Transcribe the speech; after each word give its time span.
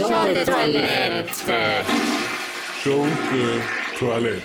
Schunke 0.00 0.44
Toilette. 0.46 1.84
Schunke 2.82 3.60
Toilette. 3.98 4.42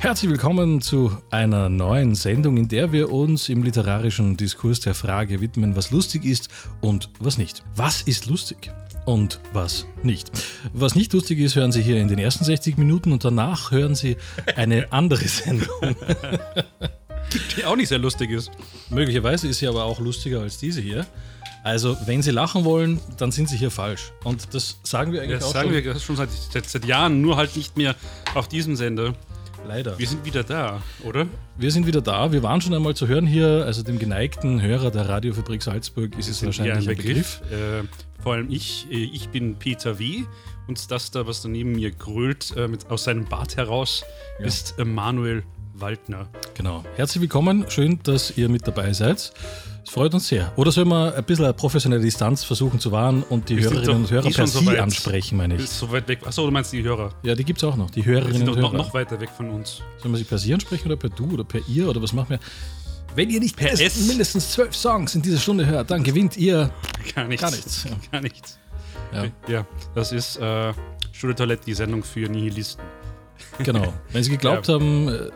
Herzlich 0.00 0.30
willkommen 0.30 0.80
zu 0.80 1.14
einer 1.30 1.68
neuen 1.68 2.14
Sendung, 2.14 2.56
in 2.56 2.68
der 2.68 2.92
wir 2.92 3.12
uns 3.12 3.50
im 3.50 3.62
literarischen 3.62 4.38
Diskurs 4.38 4.80
der 4.80 4.94
Frage 4.94 5.42
widmen, 5.42 5.76
was 5.76 5.90
lustig 5.90 6.24
ist 6.24 6.48
und 6.80 7.10
was 7.20 7.36
nicht. 7.36 7.62
Was 7.76 8.00
ist 8.00 8.24
lustig? 8.24 8.72
Und 9.04 9.38
was 9.52 9.84
nicht. 10.02 10.30
Was 10.72 10.94
nicht 10.94 11.12
lustig 11.12 11.40
ist, 11.40 11.56
hören 11.56 11.72
Sie 11.72 11.82
hier 11.82 11.98
in 11.98 12.08
den 12.08 12.18
ersten 12.18 12.44
60 12.44 12.78
Minuten 12.78 13.12
und 13.12 13.22
danach 13.22 13.70
hören 13.70 13.94
Sie 13.94 14.16
eine 14.56 14.90
andere 14.92 15.28
Sendung. 15.28 15.94
Die 17.54 17.64
auch 17.66 17.76
nicht 17.76 17.88
sehr 17.88 17.98
lustig 17.98 18.30
ist. 18.30 18.50
Möglicherweise 18.88 19.48
ist 19.48 19.58
sie 19.58 19.66
aber 19.66 19.84
auch 19.84 20.00
lustiger 20.00 20.40
als 20.40 20.56
diese 20.56 20.80
hier. 20.80 21.06
Also, 21.64 21.96
wenn 22.04 22.20
Sie 22.22 22.30
lachen 22.30 22.64
wollen, 22.64 23.00
dann 23.16 23.32
sind 23.32 23.48
Sie 23.48 23.56
hier 23.56 23.70
falsch. 23.70 24.12
Und 24.22 24.52
das 24.54 24.78
sagen 24.82 25.12
wir 25.12 25.22
eigentlich 25.22 25.38
Das 25.40 25.48
auch 25.48 25.52
sagen 25.54 25.72
schon. 25.72 25.82
wir 25.84 25.98
schon 25.98 26.16
seit, 26.16 26.28
seit, 26.30 26.68
seit 26.68 26.84
Jahren, 26.84 27.22
nur 27.22 27.36
halt 27.38 27.56
nicht 27.56 27.76
mehr 27.76 27.96
auf 28.34 28.48
diesem 28.48 28.76
Sender. 28.76 29.14
Leider. 29.66 29.98
Wir 29.98 30.06
sind 30.06 30.26
wieder 30.26 30.44
da, 30.44 30.82
oder? 31.04 31.26
Wir 31.56 31.70
sind 31.72 31.86
wieder 31.86 32.02
da. 32.02 32.30
Wir 32.32 32.42
waren 32.42 32.60
schon 32.60 32.74
einmal 32.74 32.94
zu 32.94 33.08
hören 33.08 33.26
hier. 33.26 33.64
Also 33.64 33.82
dem 33.82 33.98
geneigten 33.98 34.60
Hörer 34.60 34.90
der 34.90 35.08
Radiofabrik 35.08 35.62
Salzburg 35.62 36.18
ist 36.18 36.28
es 36.28 36.42
wir 36.42 36.48
wahrscheinlich 36.48 36.86
ein 36.86 36.96
Begriff. 36.96 37.40
Äh, 37.50 37.84
vor 38.22 38.34
allem 38.34 38.50
ich. 38.50 38.86
äh, 38.90 38.96
Ich 38.96 39.30
bin 39.30 39.56
Peter 39.56 39.98
W. 39.98 40.24
Und 40.68 40.90
das 40.90 41.10
da, 41.12 41.26
was 41.26 41.40
da 41.40 41.48
neben 41.48 41.72
mir 41.72 41.90
grölt, 41.92 42.54
äh, 42.58 42.68
mit, 42.68 42.90
aus 42.90 43.04
seinem 43.04 43.24
Bart 43.24 43.56
heraus, 43.56 44.04
Ja. 44.38 44.44
ist 44.44 44.74
Manuel 44.84 45.44
Waldner. 45.72 46.28
Genau. 46.52 46.84
Herzlich 46.96 47.22
willkommen. 47.22 47.64
Schön, 47.70 48.00
dass 48.02 48.36
ihr 48.36 48.50
mit 48.50 48.66
dabei 48.68 48.92
seid. 48.92 49.32
Es 49.86 49.90
freut 49.92 50.14
uns 50.14 50.28
sehr. 50.28 50.50
Oder 50.56 50.72
sollen 50.72 50.88
wir 50.88 51.14
ein 51.14 51.24
bisschen 51.24 51.44
eine 51.44 51.52
professionelle 51.54 52.02
Distanz 52.02 52.42
versuchen 52.42 52.80
zu 52.80 52.90
wahren 52.90 53.22
und 53.28 53.48
die 53.48 53.58
Wir 53.58 53.64
Hörerinnen 53.70 53.96
und 54.04 54.10
Hörer 54.10 54.30
per 54.30 54.46
so 54.46 54.60
Sie 54.60 54.78
ansprechen, 54.78 55.36
meine 55.36 55.56
ich. 55.56 55.68
So 55.68 55.90
weit 55.92 56.08
weg. 56.08 56.20
Achso, 56.26 56.44
du 56.46 56.50
meinst 56.50 56.72
die 56.72 56.82
Hörer. 56.82 57.12
Ja, 57.22 57.34
die 57.34 57.44
gibt 57.44 57.58
es 57.58 57.64
auch 57.64 57.76
noch. 57.76 57.90
Die 57.90 58.04
Hörerinnen 58.04 58.38
sind 58.38 58.48
und 58.48 58.56
Hörer. 58.56 58.72
noch, 58.72 58.86
noch 58.86 58.94
weiter 58.94 59.20
weg 59.20 59.28
von 59.36 59.50
uns. 59.50 59.82
Sollen 59.98 60.14
wir 60.14 60.18
sie 60.18 60.24
per 60.24 60.38
Sie 60.38 60.54
ansprechen 60.54 60.86
oder 60.86 60.96
per 60.96 61.10
Du 61.10 61.30
oder 61.34 61.44
per 61.44 61.60
Ihr 61.68 61.88
oder 61.88 62.00
was 62.00 62.12
machen 62.14 62.30
wir? 62.30 62.38
Wenn 63.14 63.30
ihr 63.30 63.38
nicht 63.40 63.56
Per 63.56 63.68
mindestens, 63.68 64.08
mindestens 64.08 64.50
zwölf 64.52 64.74
Songs 64.74 65.14
in 65.14 65.22
dieser 65.22 65.38
Stunde 65.38 65.66
hört, 65.66 65.90
dann 65.90 66.02
gewinnt 66.02 66.36
ihr 66.36 66.70
Gar 67.14 67.28
nichts. 67.28 67.42
gar 67.42 67.50
nichts. 67.52 67.86
Gar 68.10 68.20
nichts. 68.22 68.58
Ja, 69.12 69.24
Ja, 69.46 69.66
das 69.94 70.10
ist 70.10 70.36
äh, 70.38 70.72
Schule 71.12 71.34
Toilette, 71.36 71.64
die 71.66 71.74
Sendung 71.74 72.02
für 72.02 72.28
Nihilisten. 72.28 72.82
genau. 73.62 73.92
Wenn 74.10 74.24
Sie 74.24 74.30
geglaubt 74.30 74.68
haben, 74.68 75.08
äh, 75.08 75.30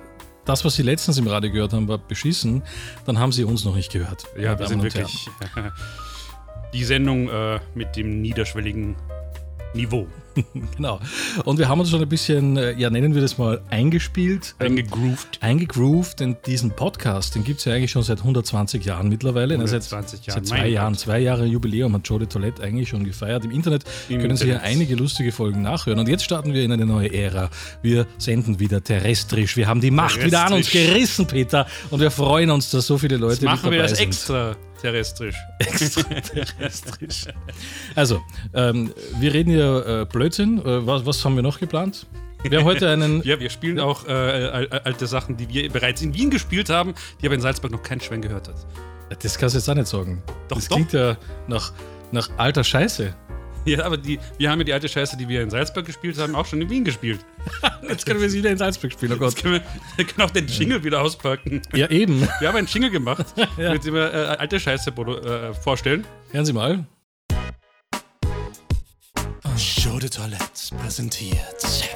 das, 0.48 0.64
was 0.64 0.74
Sie 0.74 0.82
letztens 0.82 1.18
im 1.18 1.26
Radio 1.26 1.50
gehört 1.52 1.72
haben, 1.72 1.88
war 1.88 1.98
beschissen, 1.98 2.62
dann 3.04 3.18
haben 3.18 3.32
Sie 3.32 3.44
uns 3.44 3.64
noch 3.64 3.74
nicht 3.74 3.92
gehört. 3.92 4.24
Ja, 4.38 4.58
wir 4.58 4.66
sind 4.66 4.82
wirklich 4.82 5.28
die 6.72 6.84
Sendung 6.84 7.28
äh, 7.28 7.60
mit 7.74 7.96
dem 7.96 8.22
niederschwelligen 8.22 8.96
Niveau 9.74 10.06
Genau. 10.76 11.00
Und 11.44 11.58
wir 11.58 11.68
haben 11.68 11.80
uns 11.80 11.90
schon 11.90 12.00
ein 12.00 12.08
bisschen, 12.08 12.56
äh, 12.56 12.72
ja, 12.78 12.90
nennen 12.90 13.14
wir 13.14 13.20
das 13.22 13.38
mal, 13.38 13.60
eingespielt. 13.70 14.54
ähm, 14.60 14.66
eingegroovt. 14.76 15.38
eingegroovt, 15.40 16.20
denn 16.20 16.36
diesen 16.46 16.70
Podcast, 16.70 17.34
den 17.34 17.42
gibt 17.44 17.58
es 17.58 17.64
ja 17.64 17.74
eigentlich 17.74 17.90
schon 17.90 18.02
seit 18.04 18.18
120 18.18 18.84
Jahren 18.84 19.08
mittlerweile. 19.08 19.54
120 19.54 20.20
seit, 20.20 20.26
Jahren, 20.28 20.34
Seit 20.44 20.46
zwei 20.46 20.58
mein 20.62 20.72
Jahren, 20.72 20.92
Gott. 20.92 21.00
zwei 21.00 21.18
Jahre 21.18 21.44
Jubiläum 21.44 21.92
hat 21.94 22.08
Joe 22.08 22.20
de 22.20 22.28
Toilette 22.28 22.62
eigentlich 22.62 22.88
schon 22.88 23.02
gefeiert. 23.04 23.44
Im 23.44 23.50
Internet 23.50 23.84
Im 24.08 24.20
können 24.20 24.36
Sie 24.36 24.44
hier 24.44 24.54
Internet. 24.54 24.72
einige 24.74 24.94
lustige 24.94 25.32
Folgen 25.32 25.62
nachhören. 25.62 25.98
Und 25.98 26.08
jetzt 26.08 26.22
starten 26.24 26.52
wir 26.54 26.62
in 26.62 26.70
eine 26.72 26.86
neue 26.86 27.12
Ära. 27.12 27.50
Wir 27.82 28.06
senden 28.18 28.60
wieder 28.60 28.82
terrestrisch. 28.82 29.56
Wir 29.56 29.66
haben 29.66 29.80
die 29.80 29.90
Macht 29.90 30.24
wieder 30.24 30.46
an 30.46 30.52
uns 30.52 30.70
gerissen, 30.70 31.26
Peter. 31.26 31.66
Und 31.90 32.00
wir 32.00 32.10
freuen 32.12 32.50
uns, 32.50 32.70
dass 32.70 32.86
so 32.86 32.96
viele 32.96 33.16
Leute 33.16 33.34
Jetzt 33.34 33.44
machen 33.44 33.70
wir 33.72 33.82
das 33.82 33.92
sind. 33.98 34.06
extra 34.06 34.56
terrestrisch. 34.80 35.36
terrestrisch. 35.58 37.26
Also, 37.94 38.20
ähm, 38.54 38.92
wir 39.18 39.32
reden 39.34 39.50
hier 39.50 39.86
äh, 39.86 40.04
Blödsinn. 40.06 40.58
Äh, 40.58 40.86
was, 40.86 41.04
was 41.06 41.24
haben 41.24 41.36
wir 41.36 41.42
noch 41.42 41.58
geplant? 41.60 42.06
Wir 42.42 42.58
haben 42.58 42.64
heute 42.66 42.88
einen 42.88 43.22
Ja, 43.24 43.40
wir 43.40 43.50
spielen 43.50 43.80
auch 43.80 44.06
äh, 44.06 44.12
al- 44.12 44.68
al- 44.70 44.80
alte 44.84 45.06
Sachen, 45.06 45.36
die 45.36 45.48
wir 45.48 45.70
bereits 45.70 46.02
in 46.02 46.14
Wien 46.14 46.30
gespielt 46.30 46.70
haben, 46.70 46.94
die 47.20 47.26
aber 47.26 47.34
in 47.34 47.40
Salzburg 47.40 47.72
noch 47.72 47.82
kein 47.82 48.00
Schwein 48.00 48.22
gehört 48.22 48.48
hat. 48.48 48.66
Das 49.22 49.38
kannst 49.38 49.54
du 49.54 49.58
jetzt 49.58 49.68
auch 49.68 49.74
nicht 49.74 49.88
sagen. 49.88 50.22
Doch, 50.48 50.56
das 50.56 50.68
doch. 50.68 50.76
klingt 50.76 50.92
ja 50.92 51.16
nach, 51.48 51.72
nach 52.12 52.28
alter 52.36 52.62
Scheiße. 52.62 53.14
Ja, 53.68 53.84
aber 53.84 53.96
die, 53.96 54.18
wir 54.38 54.50
haben 54.50 54.58
ja 54.60 54.64
die 54.64 54.72
alte 54.72 54.88
Scheiße, 54.88 55.16
die 55.16 55.28
wir 55.28 55.42
in 55.42 55.50
Salzburg 55.50 55.84
gespielt 55.84 56.18
haben, 56.18 56.34
auch 56.34 56.46
schon 56.46 56.60
in 56.62 56.70
Wien 56.70 56.84
gespielt. 56.84 57.20
Jetzt 57.88 58.06
können 58.06 58.20
wir 58.20 58.30
sie 58.30 58.38
wieder 58.38 58.50
in 58.50 58.58
Salzburg 58.58 58.92
spielen, 58.92 59.12
oh 59.12 59.16
Gott. 59.16 59.30
Jetzt 59.34 59.42
können 59.42 59.54
wir, 59.54 59.62
wir 59.96 60.04
können 60.04 60.26
auch 60.28 60.30
den 60.32 60.46
Jingle 60.46 60.82
wieder 60.84 61.00
auspacken. 61.02 61.62
Ja, 61.74 61.88
eben. 61.90 62.20
Wir 62.40 62.48
haben 62.48 62.56
einen 62.56 62.66
Jingle 62.66 62.90
gemacht, 62.90 63.26
Ja. 63.56 63.72
mit 63.72 63.84
dem 63.84 63.94
wir 63.94 64.12
äh, 64.12 64.16
alte 64.38 64.58
Scheiße 64.60 64.90
äh, 64.90 65.54
vorstellen. 65.54 66.06
Hören 66.32 66.44
Sie 66.46 66.52
mal. 66.52 66.86
Show 69.56 69.98
de 69.98 70.08
Toilette 70.08 70.74
präsentiert. 70.80 71.88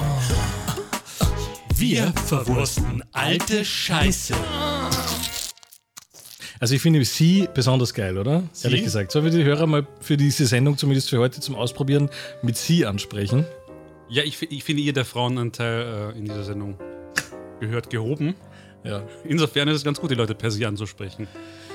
Wir 1.75 2.13
verwursten 2.25 3.03
alte 3.13 3.63
Scheiße. 3.63 4.33
Also 6.63 6.75
ich 6.75 6.81
finde 6.81 7.03
Sie 7.03 7.49
besonders 7.53 7.93
geil, 7.93 8.17
oder? 8.17 8.41
Ehrlich 8.63 8.85
gesagt. 8.85 9.11
Sollen 9.11 9.25
wir 9.25 9.31
die 9.33 9.43
Hörer 9.43 9.67
mal 9.67 9.85
für 9.99 10.15
diese 10.15 10.45
Sendung, 10.45 10.77
zumindest 10.77 11.09
für 11.09 11.19
heute 11.19 11.41
zum 11.41 11.55
Ausprobieren, 11.55 12.09
mit 12.41 12.55
Sie 12.55 12.85
ansprechen? 12.85 13.43
Ja, 14.07 14.23
ich, 14.23 14.41
ich 14.49 14.63
finde 14.63 14.81
ihr 14.81 14.93
der 14.93 15.03
Frauenanteil 15.03 16.13
äh, 16.15 16.17
in 16.17 16.23
dieser 16.23 16.45
Sendung 16.45 16.77
gehört 17.59 17.89
gehoben. 17.89 18.35
Ja. 18.85 19.03
Insofern 19.25 19.67
ist 19.67 19.75
es 19.75 19.83
ganz 19.83 19.99
gut, 19.99 20.11
die 20.11 20.15
Leute 20.15 20.35
per 20.35 20.51
Sie 20.51 20.65
anzusprechen. 20.65 21.27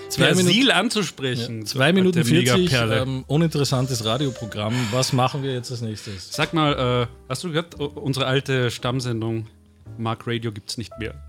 Zwei 0.08 0.28
per 0.32 0.36
Minuten- 0.36 0.70
anzusprechen. 0.70 1.66
Zwei 1.66 1.92
Minuten 1.92 2.20
Alte 2.20 2.30
40, 2.30 2.54
Megaperle. 2.56 2.96
ähm, 3.02 3.24
uninteressantes 3.26 4.06
Radioprogramm. 4.06 4.74
Was 4.90 5.12
machen 5.12 5.42
wir 5.42 5.52
jetzt 5.52 5.70
als 5.70 5.82
nächstes? 5.82 6.32
Sag 6.32 6.54
mal, 6.54 7.02
äh, 7.02 7.06
hast 7.28 7.44
du 7.44 7.48
gehört, 7.48 7.74
unsere 7.74 8.24
alte 8.24 8.70
Stammsendung 8.70 9.48
Mark 9.98 10.26
Radio 10.26 10.50
gibt 10.50 10.70
es 10.70 10.78
nicht 10.78 10.98
mehr. 10.98 11.27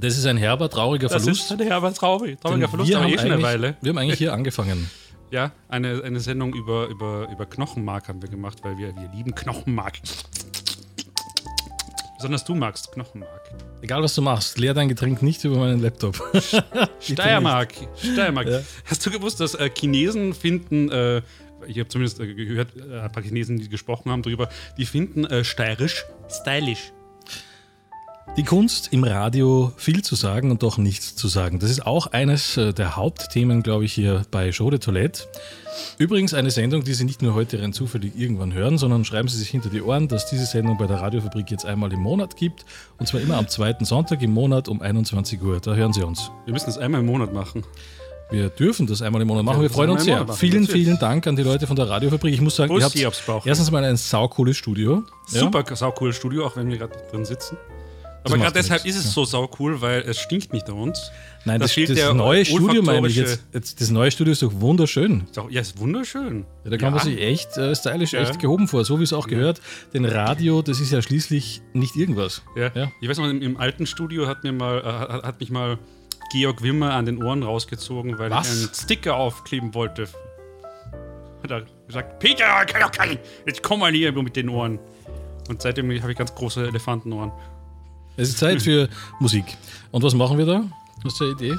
Das 0.00 0.16
ist 0.16 0.24
ein 0.24 0.38
herber, 0.38 0.70
trauriger 0.70 1.10
Verlust. 1.10 1.52
ein 1.52 1.60
herber 1.60 1.92
traurig, 1.92 2.30
denn 2.30 2.40
trauriger 2.40 2.68
Verlust, 2.68 2.88
wir, 2.88 2.96
aber 2.96 3.04
haben 3.06 3.12
eh 3.12 3.18
schon 3.18 3.26
eine 3.26 3.34
eigentlich, 3.34 3.46
Weile. 3.46 3.76
wir 3.82 3.90
haben 3.90 3.98
eigentlich 3.98 4.18
hier 4.18 4.32
angefangen. 4.32 4.90
Ja, 5.32 5.52
eine, 5.68 6.02
eine 6.02 6.18
Sendung 6.18 6.52
über, 6.54 6.88
über, 6.88 7.28
über 7.30 7.46
Knochenmark 7.46 8.08
haben 8.08 8.20
wir 8.20 8.28
gemacht, 8.28 8.58
weil 8.64 8.76
wir, 8.78 8.88
wir 8.96 9.08
lieben 9.14 9.32
Knochenmark. 9.32 10.00
Besonders 12.16 12.44
du 12.44 12.56
magst 12.56 12.90
Knochenmark. 12.90 13.54
Egal 13.80 14.02
was 14.02 14.16
du 14.16 14.22
machst, 14.22 14.58
leer 14.58 14.74
dein 14.74 14.88
Getränk 14.88 15.22
nicht 15.22 15.44
über 15.44 15.56
meinen 15.56 15.80
Laptop. 15.80 16.20
Steiermark. 17.00 17.74
Steiermark. 17.96 18.48
Ja. 18.48 18.60
Hast 18.86 19.06
du 19.06 19.10
gewusst, 19.12 19.38
dass 19.38 19.54
äh, 19.54 19.70
Chinesen 19.72 20.34
finden, 20.34 20.90
äh, 20.90 21.22
ich 21.68 21.78
habe 21.78 21.88
zumindest 21.88 22.18
äh, 22.18 22.34
gehört, 22.34 22.76
äh, 22.76 22.98
ein 22.98 23.12
paar 23.12 23.22
Chinesen, 23.22 23.56
die 23.56 23.68
gesprochen 23.68 24.10
haben 24.10 24.22
darüber, 24.22 24.48
die 24.78 24.84
finden 24.84 25.26
äh, 25.26 25.44
steirisch 25.44 26.04
stylisch. 26.28 26.92
Die 28.36 28.44
Kunst 28.44 28.92
im 28.92 29.02
Radio 29.02 29.72
viel 29.76 30.02
zu 30.02 30.14
sagen 30.14 30.50
und 30.50 30.62
doch 30.62 30.78
nichts 30.78 31.16
zu 31.16 31.26
sagen. 31.26 31.58
Das 31.58 31.68
ist 31.68 31.84
auch 31.84 32.06
eines 32.06 32.56
äh, 32.56 32.72
der 32.72 32.96
Hauptthemen, 32.96 33.62
glaube 33.62 33.84
ich, 33.84 33.92
hier 33.92 34.22
bei 34.30 34.52
Show 34.52 34.70
de 34.70 34.78
Toilette. 34.78 35.24
Übrigens 35.98 36.32
eine 36.32 36.50
Sendung, 36.50 36.84
die 36.84 36.94
Sie 36.94 37.04
nicht 37.04 37.22
nur 37.22 37.34
heute 37.34 37.60
rein 37.60 37.72
zufällig 37.72 38.12
irgendwann 38.16 38.54
hören, 38.54 38.78
sondern 38.78 39.04
schreiben 39.04 39.28
Sie 39.28 39.36
sich 39.36 39.50
hinter 39.50 39.68
die 39.68 39.82
Ohren, 39.82 40.06
dass 40.06 40.26
diese 40.30 40.46
Sendung 40.46 40.78
bei 40.78 40.86
der 40.86 41.00
Radiofabrik 41.00 41.50
jetzt 41.50 41.66
einmal 41.66 41.92
im 41.92 42.00
Monat 42.00 42.36
gibt. 42.36 42.64
Und 42.98 43.06
zwar 43.06 43.20
immer 43.20 43.36
am 43.36 43.48
zweiten 43.48 43.84
Sonntag 43.84 44.22
im 44.22 44.32
Monat 44.32 44.68
um 44.68 44.80
21 44.80 45.42
Uhr. 45.42 45.60
Da 45.60 45.74
hören 45.74 45.92
Sie 45.92 46.02
uns. 46.02 46.30
Wir 46.44 46.52
müssen 46.52 46.66
das 46.66 46.78
einmal 46.78 47.00
im 47.00 47.06
Monat 47.06 47.34
machen. 47.34 47.64
Wir 48.30 48.48
dürfen 48.48 48.86
das 48.86 49.02
einmal 49.02 49.20
im 49.22 49.28
Monat 49.28 49.44
machen. 49.44 49.56
Ja, 49.58 49.62
Wir 49.62 49.70
freuen 49.70 49.90
uns 49.90 50.04
sehr. 50.04 50.26
Vielen, 50.28 50.62
natürlich. 50.62 50.84
vielen 50.84 50.98
Dank 51.00 51.26
an 51.26 51.34
die 51.34 51.42
Leute 51.42 51.66
von 51.66 51.74
der 51.74 51.88
Radiofabrik. 51.88 52.32
Ich 52.32 52.40
muss 52.40 52.54
sagen, 52.54 52.72
ihr 52.72 52.80
Bussi 52.80 53.00
habt 53.00 53.46
erstens 53.46 53.72
mal 53.72 53.84
ein 53.84 53.96
saucooles 53.96 54.56
Studio. 54.56 55.02
Ja? 55.32 55.40
Super 55.40 55.64
saucooles 55.74 56.14
Studio, 56.14 56.46
auch 56.46 56.56
wenn 56.56 56.70
wir 56.70 56.78
gerade 56.78 56.94
drin 57.10 57.24
sitzen. 57.24 57.58
Aber 58.24 58.36
gerade 58.36 58.52
deshalb 58.52 58.84
nichts. 58.84 58.98
ist 58.98 59.06
es 59.06 59.14
so 59.14 59.24
saucool, 59.24 59.80
weil 59.80 60.02
es 60.02 60.18
stinkt 60.18 60.52
nicht 60.52 60.68
an 60.68 60.76
uns. 60.76 61.10
Nein, 61.46 61.58
Da 61.58 61.64
das, 61.66 61.74
das 61.74 61.96
der 61.96 62.12
neue 62.12 62.44
Studio 62.44 62.82
meine 62.82 63.08
ich 63.08 63.16
jetzt, 63.16 63.42
jetzt. 63.54 63.80
Das 63.80 63.90
neue 63.90 64.10
Studio 64.10 64.32
ist 64.32 64.42
doch 64.42 64.52
wunderschön. 64.60 65.22
Ist 65.30 65.38
auch- 65.38 65.50
Ja, 65.50 65.62
ist 65.62 65.78
wunderschön. 65.78 66.44
Ja, 66.64 66.70
da 66.70 66.76
kann 66.76 66.92
man 66.92 67.02
sich 67.02 67.18
echt 67.18 67.56
äh, 67.56 67.74
stylisch 67.74 68.12
Ja. 68.12 68.20
echt 68.20 68.38
gehoben 68.38 68.68
vor, 68.68 68.84
so 68.84 68.98
wie 69.00 69.04
es 69.04 69.14
auch 69.14 69.26
gehört. 69.26 69.62
Denn 69.94 70.04
Radio, 70.04 70.60
das 70.60 70.80
ist 70.80 70.92
ja 70.92 71.00
schließlich 71.00 71.62
nicht 71.72 71.96
irgendwas. 71.96 72.42
Ja. 72.56 72.70
Ja. 72.74 72.88
Ich 73.00 73.08
weiß 73.08 73.16
noch, 73.18 73.28
im, 73.30 73.40
im 73.40 73.56
alten 73.56 73.86
Studio 73.86 74.26
hat, 74.26 74.44
mir 74.44 74.52
mal, 74.52 74.80
äh, 74.80 75.26
hat, 75.26 75.40
mich 75.40 75.50
mal 75.50 75.78
Georg 76.32 76.62
Wimmer 76.62 76.92
an 76.92 77.06
den 77.06 77.22
Ohren 77.22 77.42
rausgezogen, 77.42 78.18
weil 78.18 78.30
Was? 78.30 78.52
ich 78.54 78.60
einen 78.66 78.74
Sticker 78.74 79.16
aufkleben 79.16 79.72
wollte. 79.74 80.08
Hat 81.42 81.50
er 81.50 81.62
gesagt, 81.86 82.18
Peter, 82.18 82.44
kann 82.66 82.82
doch 82.82 82.92
kein, 82.92 83.18
jetzt 83.46 83.62
komm 83.62 83.80
mal 83.80 83.92
hier 83.92 84.12
mit 84.12 84.36
den 84.36 84.50
Ohren. 84.50 84.78
Und 85.48 85.62
seitdem 85.62 85.90
habe 86.02 86.12
ich 86.12 86.18
ganz 86.18 86.34
große 86.34 86.66
Elefantenohren. 86.68 87.32
Es 88.16 88.30
ist 88.30 88.38
Zeit 88.38 88.60
für 88.62 88.88
Musik. 89.18 89.44
Und 89.90 90.02
was 90.02 90.14
machen 90.14 90.38
wir 90.38 90.46
da? 90.46 90.64
Hast 91.04 91.20
du 91.20 91.24
eine 91.24 91.32
Idee? 91.32 91.56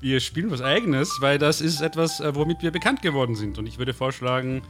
Wir 0.00 0.20
spielen 0.20 0.50
was 0.50 0.62
Eigenes, 0.62 1.18
weil 1.20 1.38
das 1.38 1.60
ist 1.60 1.82
etwas, 1.82 2.20
äh, 2.20 2.34
womit 2.34 2.62
wir 2.62 2.70
bekannt 2.70 3.02
geworden 3.02 3.34
sind. 3.34 3.58
Und 3.58 3.66
ich 3.66 3.78
würde 3.78 3.92
vorschlagen, 3.92 4.62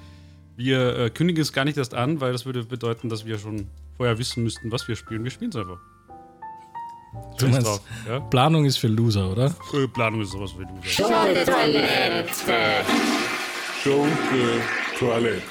wir 0.56 0.98
äh, 0.98 1.10
kündigen 1.10 1.40
es 1.40 1.52
gar 1.52 1.64
nicht 1.64 1.78
erst 1.78 1.94
an, 1.94 2.20
weil 2.20 2.32
das 2.32 2.46
würde 2.46 2.64
bedeuten, 2.64 3.08
dass 3.08 3.24
wir 3.24 3.38
schon 3.38 3.68
vorher 3.96 4.18
wissen 4.18 4.42
müssten, 4.42 4.72
was 4.72 4.88
wir 4.88 4.96
spielen. 4.96 5.22
Wir 5.22 5.30
spielen 5.30 5.50
es 5.50 5.56
einfach. 5.56 5.78
Du 7.38 7.48
meinst, 7.48 7.66
drauf, 7.66 7.80
ja? 8.08 8.20
Planung 8.20 8.64
ist 8.64 8.76
für 8.78 8.88
Loser, 8.88 9.30
oder? 9.30 9.54
Äh, 9.72 9.86
Planung 9.88 10.20
ist 10.22 10.32
sowas 10.32 10.52
du 10.52 10.64
sagst. 10.88 10.96
Schunke 10.96 11.44
Toilette. 11.44 12.84
Schunke 13.82 14.60
Toilette. 14.98 15.42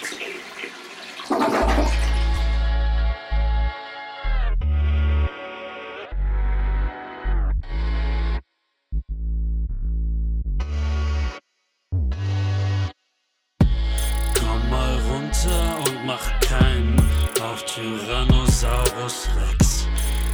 Tyrannosaurus 17.79 19.29
Rex. 19.37 19.87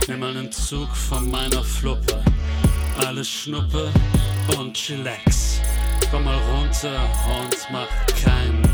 Nimm 0.08 0.24
einen 0.24 0.52
Zug 0.52 0.90
von 0.96 1.30
meiner 1.30 1.64
Fluppe, 1.64 2.24
alles 2.98 3.30
Schnuppe 3.30 3.92
und 4.58 4.74
Chillax. 4.74 5.62
Komm 6.10 6.24
mal 6.24 6.40
runter 6.52 7.00
und 7.38 7.56
mach 7.72 7.88
keinen 8.24 8.68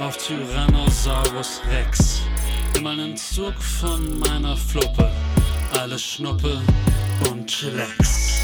auf 0.00 0.16
Tyrannosaurus 0.16 1.60
Rex. 1.70 2.22
Nimm 2.74 2.88
einen 2.88 3.16
Zug 3.16 3.54
von 3.62 4.18
meiner 4.18 4.56
Fluppe, 4.56 5.08
alles 5.78 6.02
Schnuppe 6.02 6.60
und 7.30 7.46
Chillax. 7.46 8.37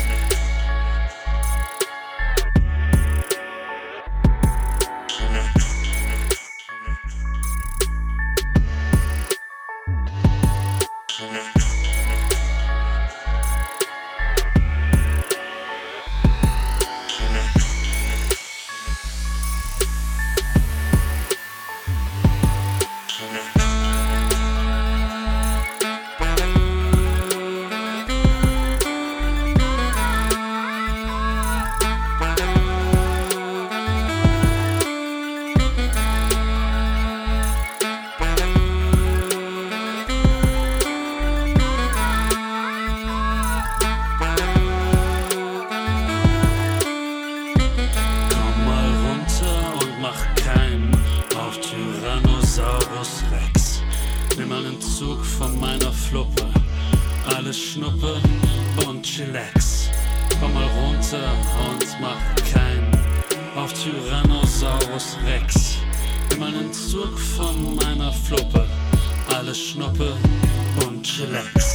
Und 71.26 71.73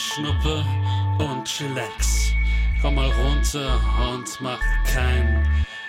Schnuppe 0.00 0.64
und 1.18 1.44
Chillax. 1.44 2.32
Komm 2.82 2.96
mal 2.96 3.10
runter 3.12 3.80
und 4.12 4.40
mach 4.40 4.60
keinen 4.84 5.46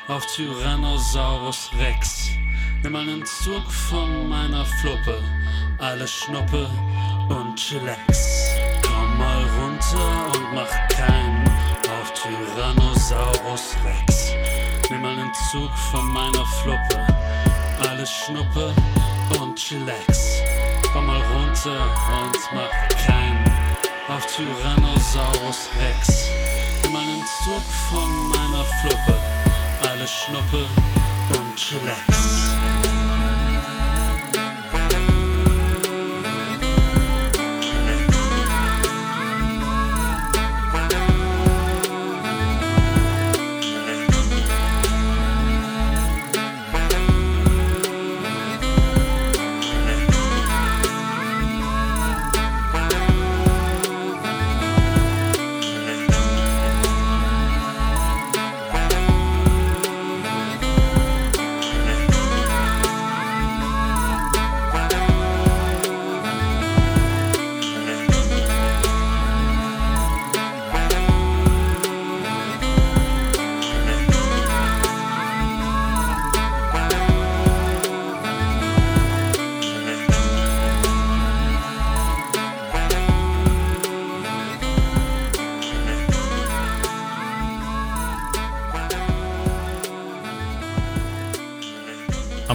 auf 0.08 0.26
Tyrannosaurus 0.28 1.72
Rex. 1.80 2.30
Nimm 2.84 2.94
mal 2.94 3.02
einen 3.02 3.26
Zug 3.26 3.70
von 3.72 4.30
meiner 4.30 4.66
Fluppe, 4.66 5.22
alles 5.80 6.12
Schnuppe 6.12 6.70
und 7.30 7.56
Chillax. 7.56 8.52
Komm 8.84 9.18
mal 9.18 9.44
runter 9.60 10.32
und 10.34 10.54
mach 10.54 10.88
keinen 10.90 11.46
auf 12.00 12.14
Tyrannosaurus 12.14 13.76
Rex. 13.84 14.32
Nimm 14.90 15.02
mal 15.02 15.12
einen 15.18 15.34
Zug 15.52 15.72
von 15.92 16.06
meiner 16.14 16.46
Fluppe, 16.46 17.08
alles 17.90 18.12
Schnuppe 18.12 18.74
und 19.40 19.56
Chillax. 19.58 20.42
Komm 20.94 21.08
mal 21.08 21.22
runter 21.22 21.80
und 22.22 22.38
mach 22.54 23.06
keinen 23.06 23.47
auf 24.10 24.26
Tyrannosaurus 24.28 25.70
Rex. 25.80 26.30
Nimm 26.84 26.94
mal 26.94 27.02
einen 27.02 27.24
Zug 27.44 27.62
von 27.90 28.30
meiner 28.30 28.64
Fluppe, 28.64 29.20
alles 29.90 30.12
Schnuppe 30.12 30.66
und 31.38 31.56
Chillax. 31.56 32.37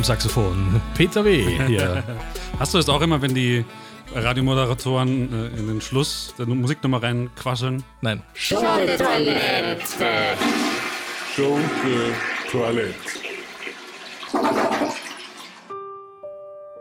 Am 0.02 0.06
Saxophon 0.06 0.80
Peter 0.96 1.24
W. 1.24 1.44
Hier. 1.68 2.02
Hast 2.58 2.74
du 2.74 2.78
das 2.78 2.88
auch 2.88 3.02
immer, 3.02 3.22
wenn 3.22 3.36
die 3.36 3.64
Radiomoderatoren 4.12 5.32
äh, 5.32 5.60
in 5.60 5.68
den 5.68 5.80
Schluss 5.80 6.34
der 6.36 6.46
Musiknummer 6.46 7.00
reinquasseln? 7.00 7.84
Nein. 8.00 8.20
Schode 8.34 8.96
Toilette. 8.98 9.76
Schunke 11.36 12.14
Toilette. 12.50 12.96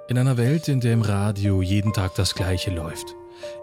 In 0.07 0.17
einer 0.17 0.37
Welt, 0.37 0.67
in 0.67 0.79
der 0.79 0.93
im 0.93 1.03
Radio 1.03 1.61
jeden 1.61 1.93
Tag 1.93 2.15
das 2.15 2.33
Gleiche 2.33 2.71
läuft. 2.71 3.05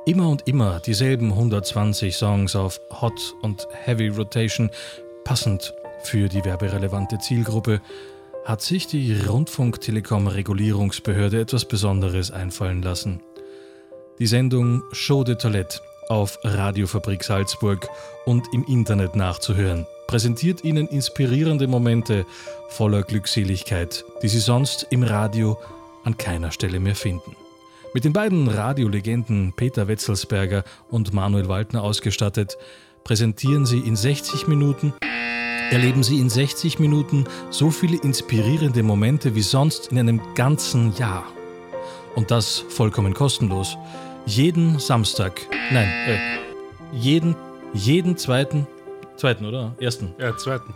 Immer 0.07 0.29
und 0.29 0.47
immer 0.47 0.79
dieselben 0.79 1.33
120 1.33 2.15
Songs 2.15 2.55
auf 2.55 2.79
Hot 3.01 3.35
und 3.43 3.67
Heavy 3.73 4.07
Rotation, 4.07 4.71
passend 5.25 5.75
für 6.05 6.29
die 6.29 6.45
werberelevante 6.45 7.19
Zielgruppe, 7.19 7.81
hat 8.45 8.63
sich 8.63 8.87
die 8.87 9.21
Rundfunk-Telekom-Regulierungsbehörde 9.21 11.41
etwas 11.41 11.67
Besonderes 11.67 12.31
einfallen 12.31 12.83
lassen. 12.83 13.21
Die 14.19 14.27
Sendung 14.27 14.83
Show 14.93 15.25
de 15.25 15.37
Toilette 15.37 15.81
auf 16.09 16.39
Radiofabrik 16.43 17.23
Salzburg 17.23 17.89
und 18.25 18.47
im 18.53 18.65
Internet 18.65 19.17
nachzuhören, 19.17 19.87
präsentiert 20.07 20.65
Ihnen 20.65 20.89
inspirierende 20.89 21.67
Momente 21.67 22.25
voller 22.69 23.03
Glückseligkeit, 23.03 24.05
die 24.23 24.29
Sie 24.29 24.41
sonst 24.41 24.87
im 24.91 25.03
Radio 25.03 25.59
an 26.05 26.17
keiner 26.17 26.51
Stelle 26.51 26.81
mehr 26.81 26.97
finden. 26.97 27.37
Mit 27.95 28.05
den 28.05 28.13
beiden 28.13 28.49
Radiolegenden 28.49 29.53
Peter 29.55 29.89
Wetzelsberger 29.89 30.65
und 30.91 31.13
Manuel 31.13 31.49
Waldner 31.49 31.83
ausgestattet, 31.83 32.57
präsentieren 33.05 33.67
Sie 33.67 33.81
in 33.81 33.97
60 33.97 34.47
Minuten 34.47 34.95
erleben 35.71 36.03
Sie 36.03 36.19
in 36.19 36.31
60 36.31 36.79
Minuten 36.79 37.25
so 37.51 37.71
viele 37.71 37.99
inspirierende 37.99 38.83
Momente 38.83 39.35
wie 39.35 39.43
sonst 39.43 39.93
in 39.93 39.99
einem 39.99 40.21
ganzen 40.35 40.95
Jahr. 40.97 41.25
Und 42.15 42.31
das 42.31 42.65
vollkommen 42.69 43.15
kostenlos. 43.15 43.77
Jeden 44.27 44.79
Samstag, 44.79 45.41
nein, 45.71 45.89
äh, 46.07 46.19
jeden, 46.93 47.37
jeden 47.73 48.17
zweiten, 48.17 48.67
zweiten 49.17 49.47
oder? 49.47 49.75
Ersten. 49.81 50.15
Ja, 50.19 50.37
zweiten. 50.37 50.75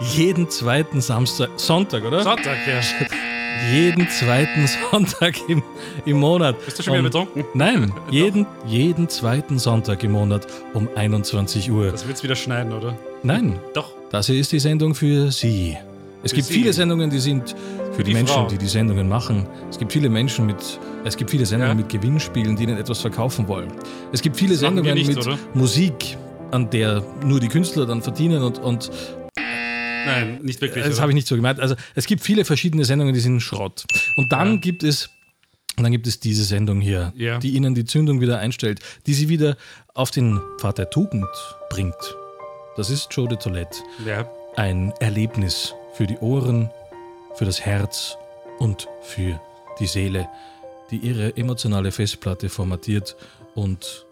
jeden 0.14 0.50
zweiten 0.50 1.00
Samstag, 1.00 1.50
Sonntag, 1.56 2.04
oder? 2.04 2.22
Sonntag, 2.22 2.56
ja. 2.66 2.80
jeden 3.72 4.08
zweiten 4.08 4.66
Sonntag 4.90 5.34
im, 5.48 5.62
im 6.04 6.18
Monat. 6.18 6.56
Bist 6.64 6.78
du 6.78 6.82
schon 6.82 6.92
wieder 6.94 7.00
Um- 7.20 7.26
betrunken? 7.26 7.44
Nein, 7.54 7.92
jeden, 8.10 8.46
jeden 8.66 9.08
zweiten 9.08 9.58
Sonntag 9.58 10.02
im 10.04 10.12
Monat 10.12 10.46
um 10.74 10.88
21 10.94 11.70
Uhr. 11.70 11.90
Das 11.90 12.06
wird's 12.06 12.22
wieder 12.22 12.36
schneiden, 12.36 12.72
oder? 12.72 12.96
Nein, 13.22 13.58
Doch. 13.74 13.92
das 14.10 14.26
hier 14.26 14.36
ist 14.40 14.52
die 14.52 14.58
Sendung 14.60 14.94
für 14.94 15.30
Sie. 15.32 15.76
Es 16.22 16.32
Für 16.32 16.36
gibt 16.36 16.48
Sie. 16.48 16.54
viele 16.54 16.72
Sendungen, 16.72 17.10
die 17.10 17.18
sind 17.20 17.54
für 17.92 18.02
die, 18.02 18.10
die 18.10 18.14
Menschen, 18.14 18.34
Frau. 18.34 18.48
die 18.48 18.58
die 18.58 18.66
Sendungen 18.66 19.08
machen. 19.08 19.46
Es 19.70 19.78
gibt 19.78 19.92
viele 19.92 20.08
Menschen 20.08 20.46
mit, 20.46 20.56
es 21.04 21.16
gibt 21.16 21.30
viele 21.30 21.46
Sendungen 21.46 21.76
Ja. 21.78 21.82
mit 21.82 21.88
Gewinnspielen, 21.88 22.56
die 22.56 22.64
ihnen 22.64 22.76
etwas 22.76 23.00
verkaufen 23.00 23.46
wollen. 23.48 23.68
Es 24.12 24.20
gibt 24.22 24.36
viele 24.36 24.54
Sendungen 24.56 24.94
nicht, 24.94 25.08
mit 25.08 25.18
oder? 25.18 25.38
Musik, 25.54 26.16
an 26.50 26.70
der 26.70 27.02
nur 27.24 27.38
die 27.40 27.48
Künstler 27.48 27.86
dann 27.86 28.02
verdienen 28.02 28.42
und, 28.42 28.58
und 28.58 28.90
Nein, 30.08 30.38
nicht 30.42 30.60
wirklich. 30.60 30.84
das 30.84 31.00
habe 31.00 31.10
ich 31.12 31.14
nicht 31.14 31.28
so 31.28 31.36
gemeint. 31.36 31.60
Also 31.60 31.74
es 31.94 32.06
gibt 32.06 32.22
viele 32.22 32.44
verschiedene 32.44 32.84
Sendungen, 32.84 33.14
die 33.14 33.20
sind 33.20 33.40
Schrott. 33.40 33.84
Und 34.16 34.32
dann 34.32 34.54
Ja. 34.54 34.56
gibt 34.58 34.82
es 34.82 35.10
und 35.76 35.84
dann 35.84 35.92
gibt 35.92 36.06
es 36.08 36.18
diese 36.18 36.42
Sendung 36.44 36.80
hier, 36.80 37.12
Ja. 37.16 37.38
die 37.38 37.50
Ihnen 37.50 37.74
die 37.74 37.84
Zündung 37.84 38.20
wieder 38.20 38.38
einstellt, 38.40 38.80
die 39.06 39.14
Sie 39.14 39.28
wieder 39.28 39.56
auf 39.94 40.10
den 40.10 40.40
Pfad 40.58 40.78
der 40.78 40.90
Tugend 40.90 41.26
bringt. 41.70 41.94
Das 42.76 42.90
ist 42.90 43.08
Joe 43.12 43.28
de 43.28 43.38
Toilette. 43.38 43.78
Ja. 44.04 44.28
Ein 44.56 44.92
Erlebnis 45.00 45.74
für 45.94 46.06
die 46.06 46.16
Ohren, 46.18 46.70
für 47.36 47.44
das 47.44 47.60
Herz 47.60 48.16
und 48.58 48.88
für 49.02 49.40
die 49.78 49.86
Seele, 49.86 50.28
die 50.90 50.96
ihre 50.96 51.36
emotionale 51.36 51.92
Festplatte 51.92 52.48
formatiert 52.48 53.14
und 53.54 54.04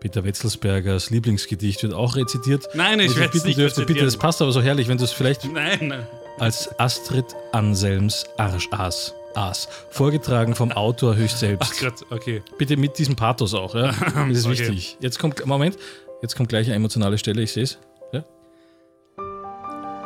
Peter 0.00 0.24
Wetzelsbergers 0.24 1.10
Lieblingsgedicht 1.10 1.82
wird 1.82 1.92
auch 1.92 2.16
rezitiert. 2.16 2.66
Nein, 2.74 3.00
ich 3.00 3.16
werd's 3.16 3.32
bitten 3.32 3.46
nicht 3.48 3.58
dürfte, 3.58 3.84
bitte, 3.84 4.04
das 4.04 4.16
passt 4.16 4.40
aber 4.42 4.50
so 4.52 4.62
herrlich, 4.62 4.88
wenn 4.88 4.98
du 4.98 5.04
es 5.04 5.12
vielleicht 5.12 5.44
Nein, 5.44 5.88
nein. 5.88 6.06
als 6.38 6.68
Astrid 6.80 7.26
Anselms 7.52 8.24
Arschaas 8.38 9.14
Aas, 9.34 9.68
vorgetragen 9.90 10.56
vom 10.56 10.72
Autor 10.72 11.14
höchst 11.16 11.36
Ach 11.36 11.40
selbst. 11.40 11.80
Gott, 11.80 11.94
okay. 12.10 12.42
Bitte 12.58 12.76
mit 12.76 12.98
diesem 12.98 13.14
Pathos 13.14 13.54
auch, 13.54 13.74
ja? 13.76 13.92
Das 14.28 14.38
ist 14.38 14.46
Okay. 14.46 14.58
wichtig. 14.58 14.96
Jetzt 15.00 15.18
kommt, 15.20 15.44
Moment, 15.46 15.76
jetzt 16.22 16.34
kommt 16.34 16.48
gleich 16.48 16.66
eine 16.66 16.74
emotionale 16.76 17.16
Stelle, 17.16 17.42
ich 17.42 17.52
sehe 17.52 17.62
es. 17.62 17.78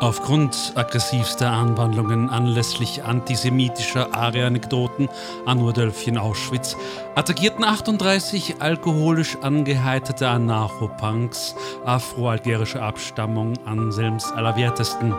Aufgrund 0.00 0.72
aggressivster 0.74 1.50
Anwandlungen 1.50 2.28
anlässlich 2.28 3.04
antisemitischer 3.04 4.14
Aria-Anekdoten 4.14 5.08
an 5.46 5.60
Urdölfchen 5.60 6.18
Auschwitz 6.18 6.76
attackierten 7.14 7.64
38 7.64 8.56
alkoholisch 8.60 9.38
angeheiterte 9.40 10.28
Anarcho-Punks 10.28 11.54
afro-algerischer 11.84 12.82
Abstammung 12.82 13.54
Anselms 13.66 14.30
Allerwertesten. 14.32 15.14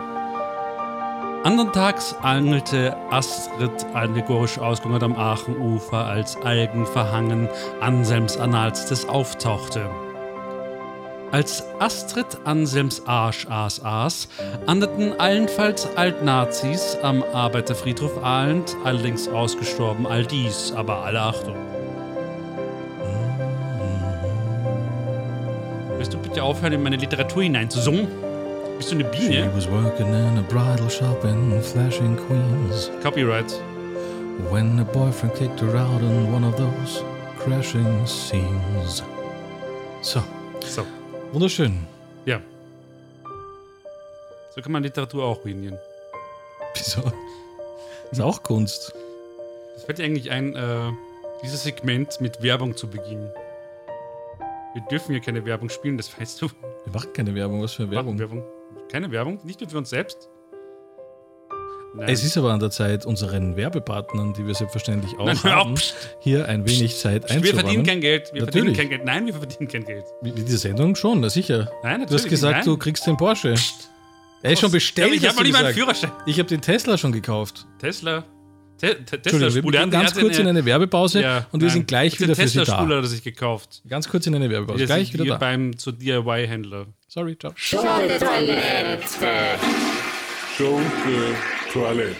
Andern 1.42 1.72
Tags 1.72 2.14
angelte 2.22 2.96
Astrid 3.10 3.86
allegorisch 3.94 4.58
ausgehungert 4.58 5.04
am 5.04 5.16
Aachenufer, 5.16 6.04
als 6.04 6.36
Algen 6.42 6.84
verhangen 6.86 7.48
Anselms 7.80 8.36
Analstes 8.36 9.08
auftauchte. 9.08 9.88
Als 11.32 11.62
Astrid 11.80 12.26
Anselms 12.44 13.02
Arsch 13.06 13.46
aß 13.48 13.84
aß, 13.84 14.28
andeten 14.66 15.12
allenfalls 15.18 15.86
Altnazis 15.96 16.96
am 17.02 17.22
Arbeiterfriedhof 17.34 18.22
Ahlend, 18.22 18.76
allerdings 18.84 19.28
ausgestorben 19.28 20.06
all 20.06 20.24
dies, 20.24 20.72
aber 20.74 21.04
alle 21.04 21.20
Achtung. 21.20 21.56
Willst 25.96 26.12
du 26.14 26.18
bitte 26.18 26.42
aufhören, 26.42 26.74
in 26.74 26.82
meine 26.82 26.96
Literatur 26.96 27.42
hineinzusummen? 27.42 28.06
Bist 28.78 28.92
du 28.92 28.96
eine 28.96 29.12
She 29.14 29.28
Biene? 29.28 29.50
was 29.54 29.68
working 29.68 30.06
in 30.08 30.38
a 30.38 30.42
bridal 30.48 30.88
shop 30.88 31.24
in 31.24 31.60
Flashing 31.62 32.16
Queens 32.16 32.90
Copyright. 33.02 33.52
when 34.50 34.76
her 34.76 34.84
boyfriend 34.84 35.34
kicked 35.34 35.60
her 35.60 35.76
out 35.76 36.02
in 36.02 36.30
one 36.32 36.44
of 36.44 36.56
those 36.56 37.02
crashing 37.38 38.06
scenes. 38.06 39.02
So, 40.02 40.22
So, 40.60 40.84
wunderschön. 41.36 41.86
ja. 42.24 42.40
So 44.54 44.62
kann 44.62 44.72
man 44.72 44.82
Literatur 44.82 45.22
auch 45.22 45.44
ruinieren. 45.44 45.78
Wieso? 46.74 47.12
Ist 48.10 48.22
auch 48.22 48.42
Kunst. 48.42 48.94
Es 49.76 49.82
fällt 49.82 49.98
dir 49.98 50.04
eigentlich 50.04 50.30
ein, 50.30 50.56
äh, 50.56 50.92
dieses 51.42 51.62
Segment 51.64 52.22
mit 52.22 52.42
Werbung 52.42 52.74
zu 52.74 52.88
beginnen. 52.88 53.30
Wir 54.72 54.82
dürfen 54.90 55.12
hier 55.12 55.20
keine 55.20 55.44
Werbung 55.44 55.68
spielen, 55.68 55.98
das 55.98 56.18
weißt 56.18 56.40
du. 56.40 56.48
Wir 56.84 56.92
machen 56.94 57.12
keine 57.12 57.34
Werbung, 57.34 57.62
was 57.62 57.74
für 57.74 57.90
Werbung. 57.90 58.18
Werbung. 58.18 58.38
Werbung. 58.38 58.88
Keine 58.88 59.10
Werbung, 59.10 59.40
nicht 59.44 59.60
nur 59.60 59.68
für 59.68 59.78
uns 59.78 59.90
selbst. 59.90 60.30
Nein. 61.96 62.08
Es 62.08 62.22
ist 62.24 62.36
aber 62.36 62.52
an 62.52 62.60
der 62.60 62.70
Zeit, 62.70 63.06
unseren 63.06 63.56
Werbepartnern, 63.56 64.34
die 64.34 64.46
wir 64.46 64.54
selbstverständlich 64.54 65.18
auch 65.18 65.26
Nein, 65.26 65.42
haben, 65.44 65.72
auf. 65.74 65.94
hier 66.20 66.46
ein 66.48 66.66
wenig 66.68 66.96
Zeit 66.98 67.22
wir 67.22 67.28
verdienen 67.28 67.54
einzuräumen. 67.56 67.86
kein 67.86 68.00
Geld. 68.00 68.30
Wir 68.32 68.42
Natürlich. 68.44 68.76
verdienen 68.76 68.76
kein 68.76 68.88
Geld. 68.90 69.04
Nein, 69.04 69.26
wir 69.26 69.34
verdienen 69.34 69.68
kein 69.68 69.84
Geld. 69.84 70.04
Diese 70.22 70.58
Sendung 70.58 70.94
schon, 70.94 71.20
na 71.20 71.30
sicher. 71.30 71.70
Nein, 71.82 72.00
natürlich. 72.00 72.08
Du 72.08 72.14
hast 72.16 72.28
gesagt, 72.28 72.56
nein. 72.58 72.64
du 72.64 72.76
kriegst 72.76 73.06
den 73.06 73.16
Porsche. 73.16 73.54
Er 74.42 74.52
ist 74.52 74.60
schon 74.60 74.68
Ja, 74.68 74.72
bestellt, 74.74 75.06
aber 75.08 75.16
ich 75.16 75.26
habe 75.26 75.36
noch 75.36 75.42
nicht 75.42 75.52
mal 75.52 75.58
einen 75.64 75.74
gesagt. 75.74 75.98
Führerschein. 76.00 76.12
Ich 76.26 76.38
habe 76.38 76.48
den 76.48 76.60
Tesla 76.60 76.98
schon 76.98 77.12
gekauft. 77.12 77.66
Tesla. 77.80 78.24
Te 78.78 78.94
Te 79.06 79.22
Tesla 79.22 79.54
wir 79.54 79.62
gehen 79.62 79.90
ganz 79.90 80.14
kurz 80.14 80.38
in 80.38 80.46
eine 80.46 80.62
Werbepause 80.66 81.22
ja, 81.22 81.46
und 81.50 81.60
wir 81.60 81.68
nein. 81.68 81.74
sind 81.76 81.88
gleich 81.88 82.20
wieder 82.20 82.36
für 82.36 82.46
Sie 82.46 82.58
Tesla 82.58 82.76
da. 82.76 82.82
hat 82.82 82.90
er 82.90 83.06
sich 83.06 83.22
gekauft. 83.24 83.80
Ganz 83.88 84.06
kurz 84.06 84.26
in 84.26 84.34
eine 84.34 84.50
Werbepause. 84.50 84.80
Wir 84.80 84.86
Gleich 84.86 85.06
sind 85.06 85.14
wieder 85.14 85.24
hier 85.24 85.32
da. 85.32 85.38
beim 85.38 85.78
zu 85.78 85.92
DIY-Händler. 85.92 86.86
Sorry, 87.08 87.38
ciao. 87.38 87.52
Show 87.56 87.78
de 91.06 91.55
Toilette. 91.72 92.16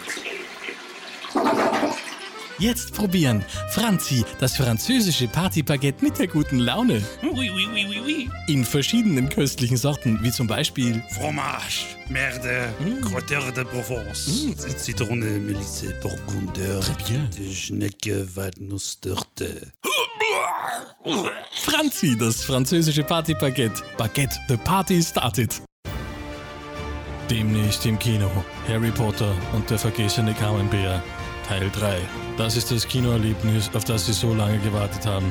Jetzt 2.59 2.95
probieren. 2.95 3.45
Franzi, 3.71 4.25
das 4.41 4.57
französische 4.57 5.29
Partybaguette 5.29 6.03
mit 6.03 6.19
der 6.19 6.27
guten 6.27 6.59
Laune. 6.59 7.03
Oui, 7.23 7.51
oui, 7.55 7.67
oui, 7.71 7.87
oui, 7.87 8.01
oui. 8.05 8.31
In 8.49 8.65
verschiedenen 8.65 9.29
köstlichen 9.29 9.77
Sorten, 9.77 10.19
wie 10.23 10.31
zum 10.31 10.47
Beispiel 10.47 11.03
Fromage, 11.11 11.85
Merde, 12.09 12.73
Kräuter 13.03 13.53
de 13.53 13.65
Provence, 13.65 14.47
Zitrone, 14.79 15.39
Melisse, 15.39 15.93
Burgunder, 16.01 16.81
bien. 17.07 17.29
Schnecke, 17.53 18.27
Walnuss, 18.35 19.01
Dürte. 19.01 19.73
Franzi, 21.63 22.17
das 22.17 22.43
französische 22.43 23.03
Partybaguette. 23.03 23.83
Baguette, 23.99 24.37
the 24.49 24.57
party 24.57 25.03
started. 25.03 25.51
Demnächst 27.31 27.85
im 27.87 27.99
Kino. 27.99 28.31
Harry 28.69 28.93
Potter 28.93 29.35
und 29.53 29.69
der 29.69 29.79
vergessene 29.79 30.33
Camembert. 30.33 31.03
Teil 31.49 31.69
3. 31.71 31.99
Das 32.39 32.57
ist 32.57 32.71
das 32.71 32.87
Kinoerlebnis, 32.87 33.69
auf 33.75 33.83
das 33.83 34.07
Sie 34.07 34.13
so 34.13 34.33
lange 34.33 34.59
gewartet 34.59 35.07
haben. 35.07 35.31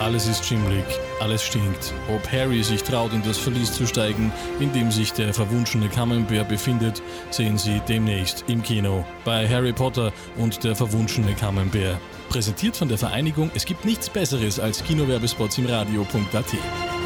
Alles 0.00 0.26
ist 0.26 0.44
schimmlig, 0.44 0.84
alles 1.20 1.44
stinkt. 1.44 1.92
Ob 2.08 2.32
Harry 2.32 2.64
sich 2.64 2.82
traut, 2.82 3.12
in 3.12 3.22
das 3.22 3.38
Verlies 3.38 3.72
zu 3.72 3.86
steigen, 3.86 4.32
in 4.58 4.72
dem 4.72 4.90
sich 4.90 5.12
der 5.12 5.32
verwunschene 5.32 5.88
Camembert 5.88 6.48
befindet, 6.48 7.00
sehen 7.30 7.58
Sie 7.58 7.80
demnächst 7.86 8.44
im 8.48 8.62
Kino 8.62 9.04
bei 9.24 9.48
Harry 9.48 9.72
Potter 9.72 10.12
und 10.36 10.64
der 10.64 10.74
verwunschene 10.74 11.34
Camembert. 11.34 11.98
Präsentiert 12.28 12.76
von 12.76 12.88
der 12.88 12.98
Vereinigung 12.98 13.52
Es 13.54 13.66
gibt 13.66 13.84
nichts 13.84 14.08
Besseres 14.08 14.58
als 14.58 14.82
Kinowerbespots 14.82 15.58
im 15.58 15.66
Radio.at. 15.66 16.99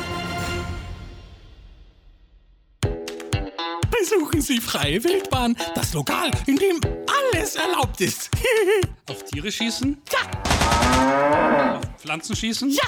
Sie 4.45 4.61
Freie 4.61 5.03
Wildbahn, 5.03 5.57
das 5.75 5.95
Lokal, 5.95 6.31
in 6.47 6.57
dem 6.57 6.79
alles 7.31 7.57
erlaubt 7.57 8.01
ist. 8.03 8.31
Auf 9.09 9.25
Tiere 9.25 9.51
schießen? 9.51 10.03
Ja. 10.13 11.77
Auf 11.79 11.85
Pflanzen 11.99 12.37
schießen? 12.37 12.69
Ja. 12.71 12.83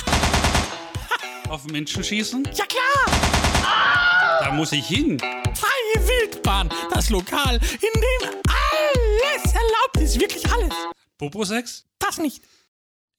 Auf 1.48 1.64
Menschen 1.66 2.04
schießen? 2.04 2.44
ja 2.54 2.64
klar, 2.66 4.40
Da 4.40 4.52
muss 4.52 4.72
ich 4.72 4.86
hin. 4.86 5.18
Freie 5.18 6.06
Wildbahn. 6.08 6.68
Das 6.92 7.08
Lokal, 7.08 7.54
in 7.56 8.00
dem 8.00 8.30
alles 8.44 9.52
erlaubt 9.54 9.96
ist, 9.98 10.20
wirklich 10.20 10.46
alles. 10.52 10.74
Popo-Sex? 11.16 11.86
Das 11.98 12.18
nicht. 12.18 12.42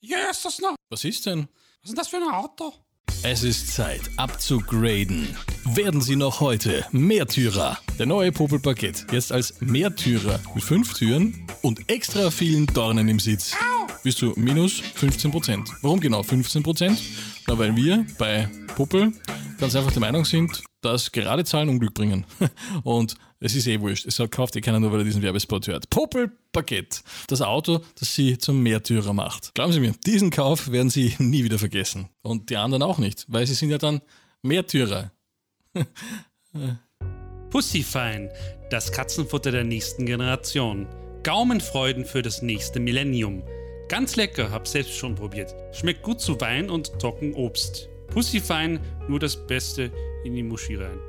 Ja, 0.01 0.29
ist 0.29 0.45
das 0.45 0.59
noch. 0.59 0.75
Was 0.89 1.03
ist 1.03 1.25
denn? 1.25 1.47
Was 1.81 1.89
ist 1.89 1.89
denn 1.89 1.95
das 1.95 2.07
für 2.07 2.17
ein 2.17 2.29
Auto? 2.31 2.73
Es 3.23 3.43
ist 3.43 3.73
Zeit, 3.73 4.01
abzugraden. 4.17 5.27
Werden 5.65 6.01
Sie 6.01 6.15
noch 6.15 6.39
heute 6.39 6.85
Mehrtürer. 6.91 7.77
Der 7.99 8.05
neue 8.05 8.31
Popel-Parkett. 8.31 9.07
Jetzt 9.11 9.31
als 9.31 9.59
Mehrtürer 9.59 10.39
mit 10.55 10.63
fünf 10.63 10.93
Türen 10.93 11.47
und 11.61 11.89
extra 11.89 12.31
vielen 12.31 12.67
Dornen 12.67 13.09
im 13.09 13.19
Sitz. 13.19 13.53
Bist 14.03 14.21
du 14.21 14.33
minus 14.37 14.81
15%. 14.81 15.67
Warum 15.81 15.99
genau 15.99 16.21
15%? 16.21 16.97
Na, 17.47 17.57
weil 17.57 17.75
wir 17.75 18.05
bei 18.17 18.49
Popel 18.75 19.11
ganz 19.59 19.75
einfach 19.75 19.91
der 19.91 20.01
Meinung 20.01 20.23
sind, 20.23 20.63
dass 20.81 21.11
gerade 21.11 21.43
Zahlen 21.43 21.69
Unglück 21.69 21.93
bringen. 21.93 22.25
Und 22.83 23.15
es 23.39 23.55
ist 23.55 23.67
eh 23.67 23.79
wurscht. 23.79 24.05
Es 24.05 24.21
kauft 24.31 24.55
eh 24.55 24.61
keiner 24.61 24.79
nur, 24.79 24.91
weil 24.91 25.01
er 25.01 25.05
diesen 25.05 25.21
Werbespot 25.21 25.67
hört. 25.67 25.89
Popel-Paket. 25.89 27.03
Das 27.27 27.41
Auto, 27.41 27.81
das 27.99 28.15
Sie 28.15 28.37
zum 28.37 28.63
Mehrtürer 28.63 29.13
macht. 29.13 29.53
Glauben 29.53 29.73
Sie 29.73 29.79
mir, 29.79 29.93
diesen 30.05 30.31
Kauf 30.31 30.71
werden 30.71 30.89
Sie 30.89 31.15
nie 31.19 31.43
wieder 31.43 31.59
vergessen. 31.59 32.09
Und 32.23 32.49
die 32.49 32.57
anderen 32.57 32.83
auch 32.83 32.97
nicht, 32.97 33.25
weil 33.27 33.45
Sie 33.45 33.53
sind 33.53 33.69
ja 33.69 33.77
dann 33.77 34.01
Mehrtürer. 34.41 35.11
Pussyfein, 37.49 38.29
das 38.69 38.91
Katzenfutter 38.91 39.51
der 39.51 39.63
nächsten 39.63 40.05
Generation. 40.05 40.87
Gaumenfreuden 41.23 42.05
für 42.05 42.21
das 42.21 42.41
nächste 42.41 42.79
Millennium. 42.79 43.43
Ganz 43.89 44.15
lecker, 44.15 44.51
hab 44.51 44.67
selbst 44.67 44.93
schon 44.93 45.15
probiert. 45.15 45.53
Schmeckt 45.71 46.03
gut 46.03 46.19
zu 46.19 46.39
Wein 46.41 46.69
und 46.69 46.99
Trockenobst. 46.99 47.87
Pussyfein, 48.07 48.79
nur 49.07 49.19
das 49.19 49.47
Beste 49.47 49.91
in 50.23 50.33
die 50.33 50.43
Muschi 50.43 50.75
rein. 50.75 50.99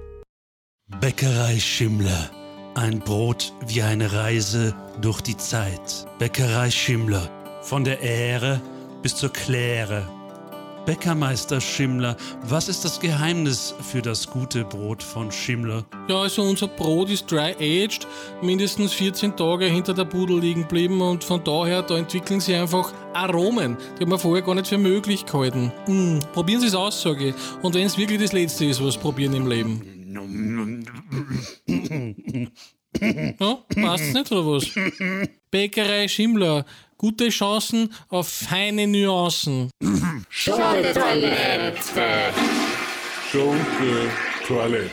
Bäckerei 0.88 1.61
Schimmler. 1.61 2.30
Ein 2.75 3.00
Brot 3.00 3.52
wie 3.66 3.83
eine 3.83 4.11
Reise 4.11 4.75
durch 5.02 5.21
die 5.21 5.37
Zeit. 5.37 6.07
Bäckerei 6.18 6.71
Schimmler. 6.71 7.28
Von 7.61 7.85
der 7.85 8.00
Ähre 8.00 8.61
bis 9.02 9.14
zur 9.14 9.30
Kläre. 9.30 10.09
Bäckermeister 10.87 11.61
Schimmler, 11.61 12.16
was 12.45 12.71
ist 12.71 12.87
das 12.87 12.99
Geheimnis 12.99 13.75
für 13.83 14.00
das 14.00 14.30
gute 14.30 14.64
Brot 14.64 15.02
von 15.02 15.30
Schimmler? 15.30 15.85
Ja, 16.09 16.23
also 16.23 16.42
unser 16.42 16.68
Brot 16.68 17.11
ist 17.11 17.30
dry-aged, 17.30 18.07
mindestens 18.40 18.95
14 18.95 19.37
Tage 19.37 19.66
hinter 19.66 19.92
der 19.92 20.07
Pudel 20.07 20.40
liegen 20.40 20.62
geblieben 20.62 21.02
und 21.02 21.23
von 21.23 21.45
daher, 21.45 21.83
da 21.83 21.99
entwickeln 21.99 22.40
sie 22.40 22.54
einfach 22.54 22.95
Aromen. 23.12 23.76
Die 23.99 24.04
haben 24.04 24.11
wir 24.11 24.18
vorher 24.18 24.42
gar 24.42 24.54
nicht 24.54 24.68
für 24.68 24.78
möglich 24.78 25.26
gehalten. 25.26 25.71
Mm, 25.87 26.21
probieren 26.33 26.62
Sie 26.62 26.68
es 26.68 26.75
aus, 26.75 27.02
sage 27.02 27.28
ich. 27.28 27.35
Und 27.61 27.75
wenn 27.75 27.85
es 27.85 27.99
wirklich 27.99 28.23
das 28.23 28.33
Letzte 28.33 28.64
ist, 28.64 28.83
was 28.83 28.97
probieren 28.97 29.35
im 29.35 29.47
Leben. 29.47 29.98
Ja, 30.11 30.23
passt 33.75 34.15
nicht 34.15 34.33
oder 34.33 34.47
was? 34.47 34.65
Bäckerei 35.50 36.09
Schimmler. 36.09 36.65
Gute 36.97 37.29
Chancen 37.29 37.93
auf 38.09 38.27
feine 38.29 38.87
Nuancen. 38.87 39.71
Schunke-Toilette. 40.31 42.33
Schunke 43.31 44.11
Toilette. 44.47 44.91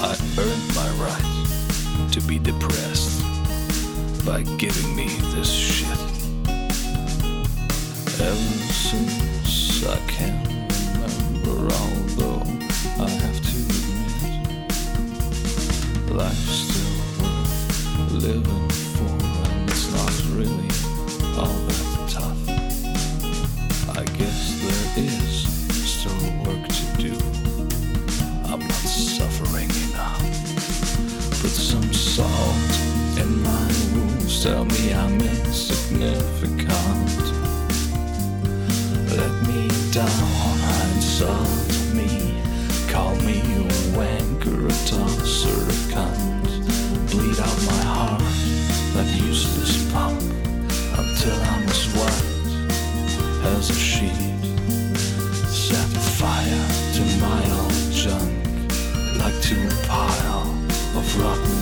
I 0.00 0.14
earned 0.38 0.74
my 0.74 0.88
right 0.98 1.24
to 2.12 2.20
be 2.22 2.38
depressed 2.38 3.17
by 4.28 4.42
giving 4.58 4.94
me 4.94 5.06
this 5.34 5.50
shit. 5.50 6.00
Ever 8.20 8.72
since 8.84 9.86
I 9.86 9.96
can 10.06 10.34
remember, 10.44 11.56
although 11.80 12.42
I 13.00 13.08
have 13.22 13.40
to 13.48 13.58
admit, 13.78 14.68
life's 16.12 16.56
still 16.60 16.96
worth 17.22 18.12
living 18.26 18.57
Tell 34.48 34.64
me 34.64 34.94
I'm 34.94 35.20
insignificant. 35.20 36.70
Let 39.14 39.34
me 39.46 39.68
down, 39.92 40.58
insult 40.94 41.68
me. 41.92 42.40
Call 42.88 43.14
me 43.16 43.40
a 43.40 43.62
wanker, 43.92 44.64
a 44.64 44.76
tosser, 44.88 45.50
a 45.50 45.78
cunt. 45.92 46.48
Bleed 47.10 47.38
out 47.38 47.58
my 47.66 47.82
heart, 47.92 48.22
that 48.94 49.08
useless 49.20 49.92
pump, 49.92 50.18
until 50.96 51.38
I'm 51.52 51.68
as 51.68 51.84
white 51.98 52.28
as 53.52 53.68
a 53.68 53.74
sheet. 53.74 54.32
Set 55.52 55.90
fire 56.16 56.68
to 56.96 57.02
my 57.20 57.42
old 57.60 57.92
junk 57.92 58.32
like 59.18 59.38
to 59.42 59.56
a 59.68 59.86
pile 59.86 60.48
of 60.96 61.06
rotten 61.20 61.57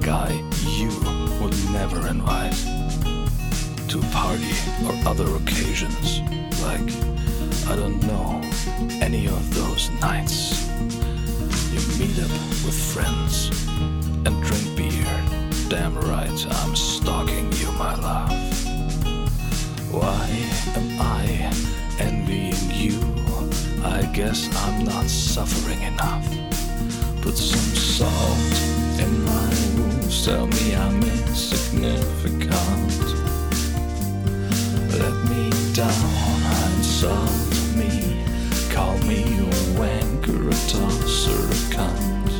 guy 0.00 0.42
you 0.64 0.88
would 1.40 1.54
never 1.72 2.08
invite 2.08 2.54
to 3.88 3.98
a 3.98 4.02
party 4.12 4.54
or 4.86 4.94
other 5.08 5.36
occasions, 5.36 6.20
like 6.62 6.88
I 7.68 7.76
don't 7.76 8.00
know 8.06 8.40
any 9.02 9.26
of 9.26 9.54
those 9.54 9.90
nights. 10.00 10.68
You 11.72 11.80
meet 11.98 12.18
up 12.18 12.30
with 12.64 12.78
friends 12.92 13.50
and 14.26 14.42
drink 14.42 14.76
beer. 14.76 15.24
Damn 15.68 15.94
right, 15.98 16.46
I'm 16.62 16.74
stalking 16.74 17.52
you, 17.52 17.70
my 17.72 17.94
love. 17.96 18.30
Why 19.92 20.28
am 20.76 21.00
I 21.00 21.24
envying 21.98 22.70
you? 22.70 22.98
I 23.84 24.04
guess 24.14 24.48
I'm 24.64 24.84
not 24.84 25.06
suffering 25.06 25.82
enough. 25.82 26.26
Put 27.22 27.36
some 27.36 27.74
salt 27.76 28.79
Tell 30.24 30.46
me 30.46 30.74
I'm 30.76 31.02
insignificant. 31.02 32.52
Let 34.98 35.14
me 35.30 35.50
down, 35.72 36.42
insult 36.76 37.30
me. 37.74 38.22
Call 38.68 38.98
me 38.98 39.22
a 39.24 39.48
wanker, 39.80 40.48
a 40.48 40.56
tosser, 40.68 41.40
a 41.40 41.58
cunt. 41.72 42.32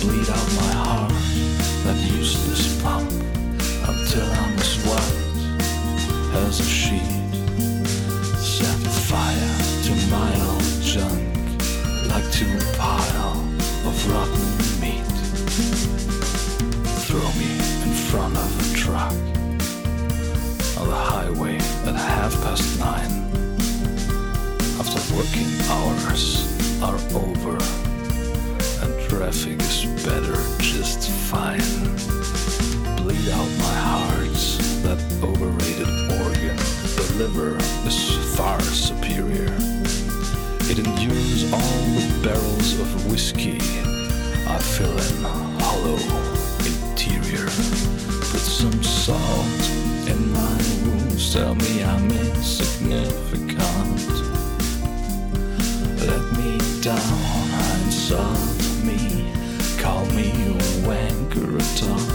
Bleed 0.00 0.28
out 0.30 0.48
my 0.56 0.72
heart, 0.72 1.12
that 1.84 1.98
useless 2.16 2.82
pump, 2.82 3.10
until 3.86 4.24
I'm 4.24 4.58
as 4.58 4.74
white 4.86 5.28
as 6.46 6.60
a 6.60 6.64
sheet. 6.64 7.34
Set 8.40 8.80
fire 9.06 9.58
to 9.84 9.92
my 10.10 10.32
old 10.48 10.80
junk, 10.80 11.28
like 12.08 12.28
to 12.32 12.46
a 12.56 12.76
pile 12.78 13.44
of 13.86 13.96
rotten 14.10 14.48
meat. 14.80 15.87
Throw 17.08 17.32
me 17.38 17.50
in 17.84 17.92
front 18.10 18.36
of 18.36 18.50
a 18.60 18.76
truck 18.76 19.12
on 20.78 20.88
the 20.88 20.94
highway 20.94 21.56
at 21.56 21.94
half 21.94 22.34
past 22.42 22.78
nine. 22.78 23.24
After 24.78 25.00
working 25.16 25.48
hours 25.70 26.44
are 26.82 27.00
over 27.16 27.56
and 28.82 29.08
traffic 29.08 29.58
is 29.62 29.86
better 30.04 30.36
Tell 51.38 51.54
me 51.54 51.84
I'm 51.84 52.10
insignificant. 52.10 53.60
Let 56.04 56.24
me 56.36 56.58
down, 56.82 57.20
insult 57.84 58.58
me. 58.82 59.00
Call 59.78 60.04
me 60.06 60.32
a 60.32 60.54
wanker, 60.82 61.54
a 61.54 61.64
tosser, 61.78 62.07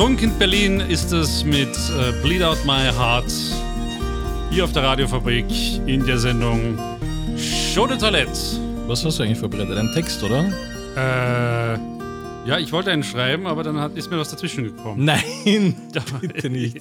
Trunk 0.00 0.22
in 0.22 0.38
Berlin 0.38 0.80
ist 0.80 1.12
es 1.12 1.44
mit 1.44 1.68
äh, 1.68 2.12
Bleed 2.22 2.42
Out 2.42 2.64
My 2.64 2.90
Heart 2.90 3.30
hier 4.50 4.64
auf 4.64 4.72
der 4.72 4.82
Radiofabrik 4.82 5.44
in 5.86 6.06
der 6.06 6.18
Sendung 6.18 6.78
Show 7.36 7.86
de 7.86 7.98
Toilette. 7.98 8.32
Was 8.86 9.04
hast 9.04 9.18
du 9.18 9.24
eigentlich 9.24 9.38
vorbereitet? 9.38 9.76
Ein 9.76 9.92
Text, 9.92 10.22
oder? 10.22 10.46
Äh, 10.96 12.48
ja, 12.48 12.58
ich 12.58 12.72
wollte 12.72 12.90
einen 12.90 13.04
schreiben, 13.04 13.46
aber 13.46 13.62
dann 13.62 13.78
hat, 13.78 13.94
ist 13.94 14.10
mir 14.10 14.16
was 14.16 14.30
dazwischen 14.30 14.64
gekommen. 14.64 15.04
Nein, 15.04 15.76
bitte 16.22 16.48
nicht. 16.48 16.76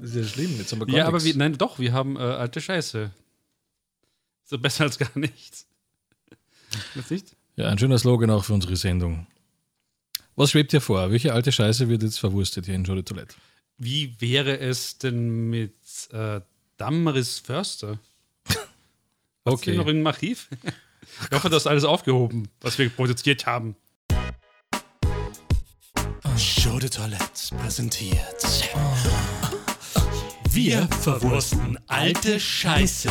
Das 0.00 0.10
ist 0.10 0.16
ja 0.16 0.24
schlimm, 0.24 0.56
jetzt 0.58 0.72
haben 0.72 0.80
wir 0.80 0.86
gar 0.86 0.96
Ja, 0.96 1.06
aber 1.06 1.22
wir, 1.22 1.36
nein, 1.36 1.56
doch, 1.56 1.78
wir 1.78 1.92
haben 1.92 2.16
äh, 2.16 2.22
alte 2.22 2.60
Scheiße. 2.60 3.12
So 4.42 4.58
besser 4.58 4.82
als 4.82 4.98
gar 4.98 5.16
nichts. 5.16 5.68
Das 6.96 7.08
nicht? 7.08 7.36
Ja, 7.54 7.68
ein 7.68 7.78
schöner 7.78 7.98
Slogan 7.98 8.30
auch 8.30 8.42
für 8.42 8.52
unsere 8.52 8.74
Sendung. 8.74 9.28
Was 10.38 10.52
schwebt 10.52 10.72
dir 10.72 10.80
vor? 10.80 11.10
Welche 11.10 11.32
alte 11.32 11.50
Scheiße 11.50 11.88
wird 11.88 12.04
jetzt 12.04 12.20
verwurstet 12.20 12.66
hier 12.66 12.76
in 12.76 12.86
Show 12.86 12.94
de 12.94 13.02
Toilette? 13.02 13.34
Wie 13.76 14.14
wäre 14.20 14.56
es 14.60 14.96
denn 14.96 15.50
mit 15.50 15.74
äh, 16.12 16.40
Damaris 16.76 17.40
Förster? 17.40 17.98
Den 18.46 18.54
noch 19.44 19.52
Okay. 19.54 19.90
im 19.90 20.06
Archiv? 20.06 20.48
Ich 20.62 21.30
hoffe, 21.36 21.48
das 21.50 21.62
ist 21.62 21.66
alles 21.66 21.82
aufgehoben, 21.82 22.46
was 22.60 22.78
wir 22.78 22.88
produziert 22.88 23.46
haben. 23.46 23.74
Show 26.36 26.78
de 26.78 26.88
Toilette 26.88 27.56
präsentiert. 27.60 28.44
Wir 30.50 30.86
verwursten 31.00 31.80
alte 31.88 32.38
Scheiße. 32.38 33.10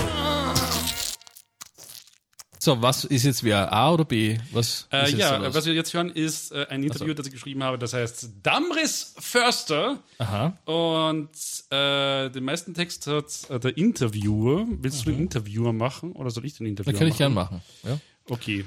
So, 2.68 2.82
was 2.82 3.06
ist 3.06 3.24
jetzt 3.24 3.46
wer? 3.46 3.72
A 3.72 3.94
oder 3.94 4.04
B? 4.04 4.38
Was 4.52 4.90
Äh, 4.92 5.10
ja, 5.12 5.54
was 5.54 5.66
wir 5.66 5.74
jetzt 5.74 5.94
hören, 5.94 6.10
ist 6.10 6.52
äh, 6.52 6.66
ein 6.70 6.84
Interview, 6.84 7.14
das 7.14 7.26
ich 7.26 7.32
geschrieben 7.32 7.64
habe, 7.64 7.78
das 7.78 7.94
heißt 7.94 8.32
Damris 8.44 9.16
Förster. 9.18 10.04
Aha. 10.18 10.48
Und 10.66 11.30
äh, 11.70 12.30
den 12.30 12.44
meisten 12.44 12.74
Text 12.74 13.08
hat 13.08 13.50
äh, 13.50 13.58
der 13.62 13.78
Interviewer. 13.78 14.66
Willst 14.68 15.06
du 15.06 15.12
den 15.12 15.20
Interviewer 15.20 15.72
machen 15.72 16.12
oder 16.12 16.30
soll 16.30 16.44
ich 16.44 16.58
den 16.58 16.68
Interviewer 16.68 16.92
Da 16.92 17.00
kann 17.00 17.08
ich 17.08 17.14
machen? 17.14 17.18
gern 17.20 17.34
machen. 17.34 17.62
Ja. 17.84 18.00
Okay. 18.28 18.66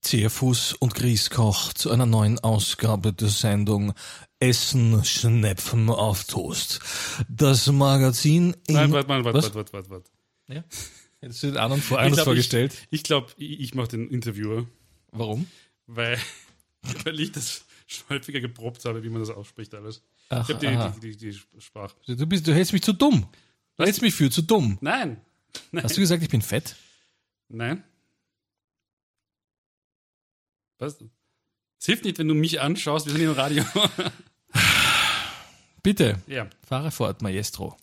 Zierfuß 0.00 0.72
und 0.80 0.96
Grießkoch 0.96 1.74
zu 1.74 1.92
einer 1.92 2.06
neuen 2.06 2.40
Ausgabe 2.40 3.12
der 3.12 3.28
Sendung 3.28 3.92
Essen, 4.40 5.04
Schnepfen 5.04 5.90
auf 5.90 6.24
Toast. 6.24 6.80
Das 7.28 7.70
Magazin 7.70 8.56
in... 8.66 8.74
Nein, 8.74 8.90
warte 8.90 9.08
warte, 9.08 9.32
Was? 9.32 9.54
warte, 9.54 9.72
warte, 9.72 9.90
warte. 9.90 10.10
Ja. 10.48 10.64
Hättest 11.20 11.42
du 11.42 11.46
den 11.48 11.56
anderen 11.56 11.82
vor, 11.82 11.98
Ich 11.98 12.02
anders 12.04 12.16
glaub, 12.18 12.24
vorgestellt? 12.26 12.86
Ich 12.90 13.02
glaube, 13.02 13.32
ich, 13.36 13.60
ich 13.60 13.74
mache 13.74 13.88
den 13.88 14.08
Interviewer, 14.10 14.66
Warum? 15.10 15.46
weil, 15.86 16.18
weil 17.04 17.18
ich 17.20 17.32
das 17.32 17.64
schon 17.86 18.08
häufiger 18.10 18.40
geprobt 18.40 18.84
habe, 18.84 19.02
wie 19.02 19.08
man 19.08 19.20
das 19.20 19.30
ausspricht 19.30 19.74
alles. 19.74 20.02
Ach, 20.28 20.48
Ich 20.48 20.54
habe 20.54 20.94
die, 21.00 21.10
die, 21.12 21.16
die, 21.16 21.30
die 21.32 21.60
Sprache. 21.60 21.94
Du, 22.06 22.26
bist, 22.26 22.46
du 22.46 22.54
hältst 22.54 22.72
mich 22.72 22.82
zu 22.82 22.92
dumm. 22.92 23.26
Du 23.76 23.84
hältst 23.84 24.02
mich 24.02 24.14
für 24.14 24.30
zu 24.30 24.42
dumm. 24.42 24.78
Nein, 24.80 25.20
Hast 25.72 25.96
du 25.96 26.00
gesagt, 26.00 26.22
ich 26.22 26.28
bin 26.28 26.42
fett? 26.42 26.76
nein. 27.48 27.82
Was? 30.78 30.98
Es 31.80 31.86
hilft 31.86 32.04
nicht, 32.04 32.18
wenn 32.18 32.28
du 32.28 32.34
mich 32.34 32.60
anschaust, 32.60 33.06
wir 33.06 33.12
sind 33.12 33.22
im 33.22 33.32
Radio. 33.32 33.64
Bitte, 35.82 36.20
ja. 36.26 36.48
fahre 36.66 36.90
fort, 36.90 37.22
Maestro. 37.22 37.76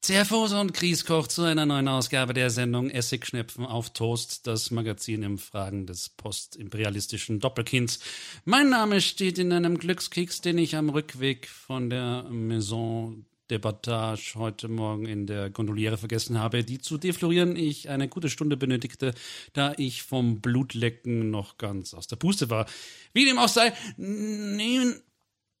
Zerfuß 0.00 0.52
und 0.52 0.74
Grießkoch 0.74 1.26
zu 1.26 1.42
einer 1.42 1.66
neuen 1.66 1.88
Ausgabe 1.88 2.32
der 2.32 2.50
Sendung 2.50 2.88
Essigschnepfen 2.88 3.66
auf 3.66 3.90
Toast, 3.90 4.46
das 4.46 4.70
Magazin 4.70 5.24
im 5.24 5.38
Fragen 5.38 5.86
des 5.86 6.08
postimperialistischen 6.08 7.40
Doppelkinds. 7.40 7.98
Mein 8.44 8.70
Name 8.70 9.00
steht 9.00 9.38
in 9.38 9.52
einem 9.52 9.76
Glückskeks, 9.76 10.40
den 10.40 10.56
ich 10.56 10.76
am 10.76 10.88
Rückweg 10.88 11.48
von 11.48 11.90
der 11.90 12.22
Maison 12.30 13.26
de 13.50 13.58
Battage 13.58 14.34
heute 14.36 14.68
Morgen 14.68 15.06
in 15.06 15.26
der 15.26 15.50
Gondoliere 15.50 15.98
vergessen 15.98 16.38
habe, 16.38 16.62
die 16.62 16.78
zu 16.78 16.96
deflorieren 16.96 17.56
ich 17.56 17.88
eine 17.88 18.08
gute 18.08 18.30
Stunde 18.30 18.56
benötigte, 18.56 19.14
da 19.52 19.72
ich 19.76 20.04
vom 20.04 20.40
Blutlecken 20.40 21.30
noch 21.30 21.58
ganz 21.58 21.92
aus 21.92 22.06
der 22.06 22.16
Puste 22.16 22.50
war. 22.50 22.66
Wie 23.14 23.24
dem 23.24 23.38
auch 23.38 23.48
sei, 23.48 23.72
nehmen 23.96 25.00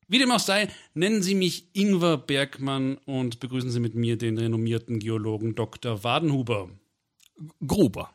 wie 0.08 0.18
dem 0.18 0.30
auch 0.30 0.40
sei, 0.40 0.68
nennen 0.94 1.22
Sie 1.22 1.34
mich 1.34 1.68
Ingwer 1.74 2.16
Bergmann 2.16 2.96
und 3.04 3.40
begrüßen 3.40 3.70
Sie 3.70 3.80
mit 3.80 3.94
mir 3.94 4.16
den 4.16 4.38
renommierten 4.38 4.98
Geologen 4.98 5.54
Dr. 5.54 6.02
Wadenhuber. 6.02 6.70
Gruber. 7.66 8.10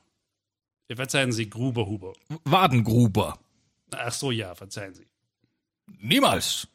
Äh, 0.87 0.95
Verzeihen 0.95 1.31
Sie, 1.31 1.49
Gruberhuber. 1.49 2.13
Wadengruber. 2.45 3.39
Ach 3.91 4.11
so, 4.11 4.31
ja, 4.31 4.55
verzeihen 4.55 4.95
Sie. 4.95 5.05
Niemals. 5.99 6.67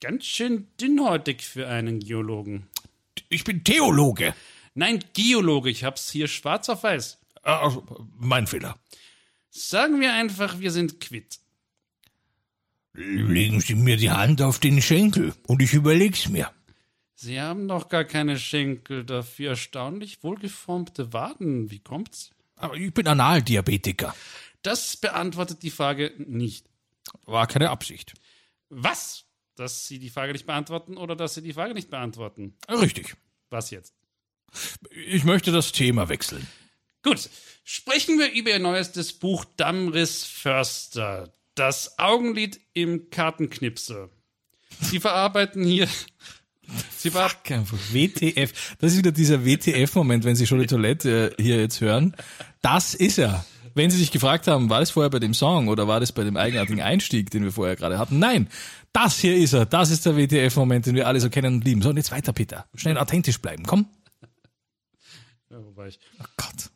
Ganz 0.00 0.24
schön 0.24 0.68
dünnhäutig 0.80 1.42
für 1.42 1.68
einen 1.68 2.00
Geologen. 2.00 2.68
Ich 3.28 3.44
bin 3.44 3.64
Theologe. 3.64 4.34
Nein, 4.74 5.04
Geologe, 5.12 5.70
ich 5.70 5.84
hab's 5.84 6.10
hier 6.10 6.28
schwarz 6.28 6.68
auf 6.68 6.82
weiß. 6.82 7.18
Ah, 7.42 7.76
mein 8.18 8.46
Fehler. 8.46 8.78
Sagen 9.50 10.00
wir 10.00 10.12
einfach, 10.14 10.60
wir 10.60 10.70
sind 10.70 11.00
quitt. 11.00 11.41
Legen 12.94 13.60
Sie 13.60 13.74
mir 13.74 13.96
die 13.96 14.10
Hand 14.10 14.42
auf 14.42 14.58
den 14.58 14.82
Schenkel 14.82 15.34
und 15.46 15.62
ich 15.62 15.72
überleg's 15.72 16.28
mir. 16.28 16.50
Sie 17.14 17.40
haben 17.40 17.68
doch 17.68 17.88
gar 17.88 18.04
keine 18.04 18.38
Schenkel, 18.38 19.04
dafür 19.04 19.50
erstaunlich 19.50 20.22
wohlgeformte 20.22 21.12
Waden. 21.12 21.70
Wie 21.70 21.78
kommt's? 21.78 22.32
Aber 22.56 22.74
ich 22.74 22.92
bin 22.92 23.06
Analdiabetiker. 23.06 24.14
Das 24.62 24.96
beantwortet 24.96 25.62
die 25.62 25.70
Frage 25.70 26.12
nicht. 26.18 26.66
War 27.24 27.46
keine 27.46 27.70
Absicht. 27.70 28.14
Was? 28.68 29.24
Dass 29.56 29.86
Sie 29.86 29.98
die 29.98 30.10
Frage 30.10 30.32
nicht 30.32 30.46
beantworten 30.46 30.96
oder 30.96 31.14
dass 31.16 31.34
Sie 31.34 31.42
die 31.42 31.52
Frage 31.52 31.74
nicht 31.74 31.90
beantworten? 31.90 32.54
Richtig. 32.68 33.16
Was 33.50 33.70
jetzt? 33.70 33.94
Ich 34.90 35.24
möchte 35.24 35.52
das 35.52 35.72
Thema 35.72 36.08
wechseln. 36.08 36.46
Gut, 37.02 37.28
sprechen 37.64 38.18
wir 38.18 38.32
über 38.32 38.50
Ihr 38.50 38.58
neuestes 38.58 39.12
Buch 39.12 39.44
Damris 39.56 40.24
Förster, 40.24 41.32
das 41.54 41.98
Augenlid 41.98 42.60
im 42.72 43.10
Kartenknipse. 43.10 44.10
Sie 44.80 45.00
verarbeiten 45.00 45.64
hier. 45.64 45.88
Sie. 46.96 47.10
Einfach 47.10 47.34
WTF. 47.92 48.76
Das 48.78 48.92
ist 48.92 48.98
wieder 48.98 49.12
dieser 49.12 49.44
WTF-Moment, 49.44 50.24
wenn 50.24 50.36
Sie 50.36 50.46
schon 50.46 50.60
die 50.60 50.66
Toilette 50.66 51.34
äh, 51.38 51.42
hier 51.42 51.60
jetzt 51.60 51.80
hören. 51.80 52.16
Das 52.62 52.94
ist 52.94 53.18
er. 53.18 53.44
Wenn 53.74 53.90
Sie 53.90 53.98
sich 53.98 54.10
gefragt 54.10 54.46
haben, 54.46 54.70
war 54.70 54.80
das 54.80 54.90
vorher 54.90 55.10
bei 55.10 55.18
dem 55.18 55.34
Song 55.34 55.68
oder 55.68 55.88
war 55.88 56.00
das 56.00 56.12
bei 56.12 56.24
dem 56.24 56.36
eigenartigen 56.36 56.82
Einstieg, 56.82 57.30
den 57.30 57.42
wir 57.42 57.52
vorher 57.52 57.76
gerade 57.76 57.98
hatten? 57.98 58.18
Nein, 58.18 58.48
das 58.92 59.18
hier 59.18 59.36
ist 59.36 59.54
er. 59.54 59.66
Das 59.66 59.90
ist 59.90 60.06
der 60.06 60.16
WTF-Moment, 60.16 60.86
den 60.86 60.94
wir 60.94 61.06
alle 61.06 61.20
so 61.20 61.30
kennen 61.30 61.54
und 61.54 61.64
lieben. 61.64 61.82
So, 61.82 61.90
und 61.90 61.96
jetzt 61.96 62.12
weiter, 62.12 62.32
Peter. 62.32 62.66
Schnell 62.74 62.98
authentisch 62.98 63.40
bleiben. 63.40 63.64
Komm. 63.64 63.86
Ja, 65.50 65.58
wo 65.64 65.76
war 65.76 65.88
ich? 65.88 65.98
Oh 66.20 66.24
Gott. 66.36 66.70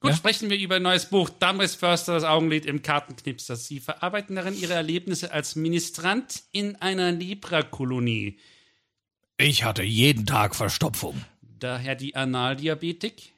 Gut, 0.00 0.10
Ja? 0.12 0.16
sprechen 0.16 0.48
wir 0.48 0.58
über 0.58 0.76
Ihr 0.76 0.80
neues 0.80 1.06
Buch 1.06 1.28
Damris 1.28 1.74
Förster, 1.74 2.14
das 2.14 2.24
Augenlid 2.24 2.66
im 2.66 2.82
Kartenknipser. 2.82 3.56
Sie 3.56 3.80
verarbeiten 3.80 4.36
darin 4.36 4.54
Ihre 4.58 4.74
Erlebnisse 4.74 5.32
als 5.32 5.56
Ministrant 5.56 6.44
in 6.52 6.76
einer 6.76 7.10
Leprakolonie. 7.10 8.38
Ich 9.38 9.64
hatte 9.64 9.82
jeden 9.82 10.26
Tag 10.26 10.54
Verstopfung. 10.54 11.24
Daher 11.42 11.96
die 11.96 12.14
Analdiabetik. 12.14 13.32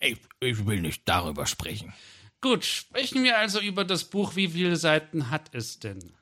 Ich, 0.00 0.18
ich 0.40 0.66
will 0.66 0.80
nicht 0.80 1.02
darüber 1.08 1.46
sprechen. 1.46 1.92
Gut, 2.40 2.64
sprechen 2.64 3.22
wir 3.22 3.38
also 3.38 3.60
über 3.60 3.84
das 3.84 4.04
Buch. 4.04 4.34
Wie 4.34 4.48
viele 4.48 4.74
Seiten 4.74 5.30
hat 5.30 5.54
es 5.54 5.78
denn? 5.78 6.12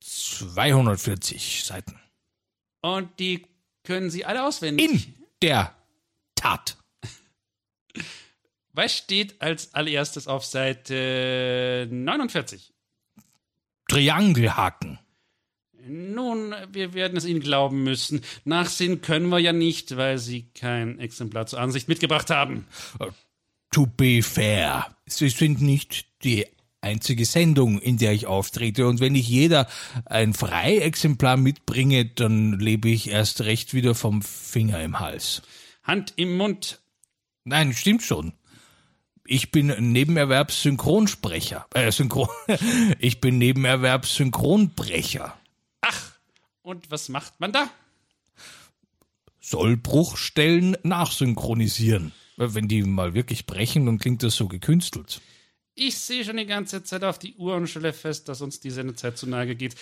240 0.00 1.62
Seiten. 1.64 2.00
Und 2.82 3.20
die 3.20 3.46
können 3.84 4.10
Sie 4.10 4.24
alle 4.24 4.44
auswendig. 4.44 4.90
In 4.90 5.14
der 5.42 5.74
Tat. 6.34 6.76
Was 8.80 8.96
steht 8.96 9.42
als 9.42 9.74
allererstes 9.74 10.26
auf 10.26 10.42
Seite 10.42 11.86
49? 11.90 12.72
Triangelhaken. 13.86 14.98
Nun, 15.86 16.54
wir 16.72 16.94
werden 16.94 17.18
es 17.18 17.26
Ihnen 17.26 17.40
glauben 17.40 17.82
müssen. 17.82 18.22
Nachsehen 18.46 19.02
können 19.02 19.28
wir 19.28 19.38
ja 19.38 19.52
nicht, 19.52 19.98
weil 19.98 20.16
Sie 20.16 20.48
kein 20.54 20.98
Exemplar 20.98 21.44
zur 21.44 21.60
Ansicht 21.60 21.88
mitgebracht 21.88 22.30
haben. 22.30 22.66
To 23.70 23.84
be 23.84 24.22
fair, 24.22 24.96
Sie 25.04 25.28
sind 25.28 25.60
nicht 25.60 26.06
die 26.24 26.46
einzige 26.80 27.26
Sendung, 27.26 27.78
in 27.80 27.98
der 27.98 28.12
ich 28.12 28.24
auftrete. 28.24 28.86
Und 28.86 28.98
wenn 28.98 29.12
nicht 29.12 29.28
jeder 29.28 29.68
ein 30.06 30.32
Freiexemplar 30.32 31.36
mitbringe, 31.36 32.06
dann 32.06 32.58
lebe 32.58 32.88
ich 32.88 33.10
erst 33.10 33.42
recht 33.42 33.74
wieder 33.74 33.94
vom 33.94 34.22
Finger 34.22 34.82
im 34.82 35.00
Hals. 35.00 35.42
Hand 35.82 36.14
im 36.16 36.38
Mund. 36.38 36.80
Nein, 37.44 37.74
stimmt 37.74 38.02
schon. 38.02 38.32
Ich 39.32 39.52
bin 39.52 39.68
Nebenerwerbssynchronsprecher. 39.92 41.64
Äh, 41.72 41.92
Synchron. 41.92 42.26
Ich 42.98 43.20
bin 43.20 43.38
Nebenerwerbssynchronbrecher. 43.38 45.38
Ach, 45.82 46.12
und 46.62 46.90
was 46.90 47.08
macht 47.08 47.38
man 47.38 47.52
da? 47.52 47.70
Sollbruchstellen 49.38 50.76
nachsynchronisieren. 50.82 52.10
Wenn 52.38 52.66
die 52.66 52.82
mal 52.82 53.14
wirklich 53.14 53.46
brechen, 53.46 53.86
dann 53.86 54.00
klingt 54.00 54.24
das 54.24 54.34
so 54.34 54.48
gekünstelt. 54.48 55.20
Ich 55.76 55.96
sehe 55.98 56.24
schon 56.24 56.38
die 56.38 56.46
ganze 56.46 56.82
Zeit 56.82 57.04
auf 57.04 57.20
die 57.20 57.36
Uhr 57.36 57.54
und 57.54 57.68
stelle 57.68 57.92
fest, 57.92 58.28
dass 58.28 58.40
uns 58.40 58.58
die 58.58 58.70
Sendezeit 58.70 59.16
zu 59.16 59.28
nahe 59.28 59.54
geht. 59.54 59.76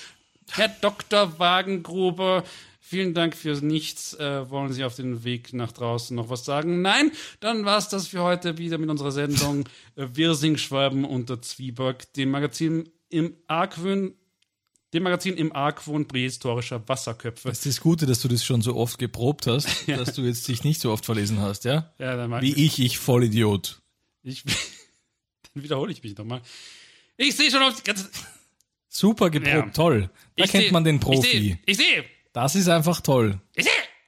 Herr 0.51 0.69
Dr. 0.69 1.39
Wagengruber, 1.39 2.45
vielen 2.89 3.15
Dank 3.15 3.37
fürs 3.37 3.61
Nichts. 3.63 4.15
Äh, 4.15 4.49
wollen 4.51 4.73
Sie 4.73 4.85
auf 4.85 4.95
den 4.97 5.25
Weg 5.25 5.53
nach 5.53 5.73
draußen 5.73 6.15
noch 6.17 6.31
was 6.31 6.45
sagen? 6.45 6.83
Nein? 6.83 7.13
Dann 7.41 7.65
war's 7.65 7.89
das 7.89 8.09
für 8.09 8.23
heute 8.23 8.59
wieder 8.59 8.79
mit 8.79 8.89
unserer 8.91 9.13
Sendung 9.13 9.65
äh, 9.97 10.07
Wirsing-Schwaben 10.13 11.05
unter 11.05 11.41
Zwieback, 11.43 12.13
dem 12.15 12.31
Magazin 12.31 12.89
im 13.11 13.35
Argwöhn, 13.47 14.15
dem 14.95 15.03
Magazin 15.03 15.35
im 15.37 15.55
Argwohn 15.55 16.09
prähistorischer 16.09 16.87
Wasserköpfe. 16.89 17.49
Das 17.49 17.59
ist 17.59 17.67
das 17.67 17.81
Gute, 17.83 18.07
dass 18.07 18.21
du 18.21 18.29
das 18.29 18.43
schon 18.45 18.63
so 18.63 18.75
oft 18.77 18.99
geprobt 18.99 19.47
hast, 19.47 19.69
dass 19.89 20.15
du 20.15 20.23
jetzt 20.23 20.49
dich 20.49 20.65
nicht 20.65 20.81
so 20.81 20.91
oft 20.91 21.05
verlesen 21.05 21.41
hast, 21.41 21.65
ja? 21.65 21.93
Ja, 21.99 22.17
dann 22.17 22.31
mag 22.31 22.43
Wie 22.43 22.55
ich, 22.55 22.79
ich 22.79 22.99
Vollidiot. 22.99 23.81
ich. 24.23 24.45
Dann 25.55 25.63
wiederhole 25.63 25.91
ich 25.93 26.03
mich 26.03 26.17
nochmal. 26.17 26.43
Ich 27.17 27.35
sehe 27.37 27.51
schon 27.51 27.63
auf 27.63 27.75
die 27.77 27.83
ganze. 27.83 28.09
Super 28.89 29.31
geprobt, 29.31 29.53
Ja. 29.55 29.71
toll. 29.71 30.11
Da 30.37 30.45
ich 30.45 30.51
kennt 30.51 30.65
seh- 30.65 30.71
man 30.71 30.85
den 30.85 30.97
Ich 30.97 31.01
Profi. 31.03 31.31
sehe, 31.31 31.59
ich 31.67 31.77
sehe, 31.77 32.05
Das 32.41 32.55
ist 32.55 32.69
einfach 32.69 33.01
toll. 33.01 33.41
ich 33.57 33.67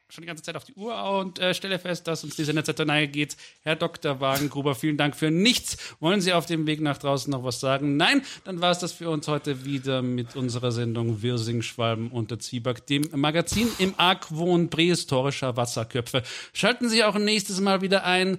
schon 0.09 0.23
die 0.23 0.29
ganze 0.29 0.45
Zeit 0.45 0.55
auf 0.55 0.63
die 0.63 0.75
Uhr 0.75 1.19
und 1.19 1.41
äh, 1.41 1.53
stelle 1.53 1.81
fest, 1.81 2.07
dass 2.07 2.23
uns 2.23 2.37
die 2.37 2.45
Sendezeit 2.45 2.77
zur 2.77 2.87
Neige 2.87 3.11
geht. 3.11 3.37
Herr 3.63 3.75
Dr. 3.75 4.21
Wagengruber, 4.21 4.77
vielen 4.77 4.97
Dank 4.97 5.17
für 5.17 5.33
nichts. 5.33 5.97
Wollen 5.99 6.21
Sie 6.21 6.33
auf 6.33 6.47
dem 6.47 6.65
Weg 6.69 6.81
nach 6.81 6.99
draußen 6.99 7.29
noch 7.29 7.43
was 7.43 7.59
sagen? 7.59 7.97
Nein, 7.97 8.23
dann 8.45 8.61
war 8.61 8.71
es 8.71 8.79
das 8.79 8.93
für 8.93 9.11
uns 9.11 9.27
heute 9.27 9.65
wieder 9.65 10.01
mit 10.01 10.37
unserer 10.37 10.71
Sendung 10.71 11.23
Wirsing, 11.23 11.63
Schwalben 11.63 12.13
unter 12.13 12.39
Zwieback, 12.39 12.87
dem 12.87 13.09
Magazin 13.17 13.67
im 13.79 13.95
Argwohn 13.97 14.71
prähistorischer 14.71 15.57
Wasserköpfe. 15.57 16.23
Schalten 16.53 16.89
Sie 16.89 17.03
auch 17.03 17.19
nächstes 17.19 17.61
Mal 17.61 17.81
wieder 17.81 18.05
ein. 18.05 18.39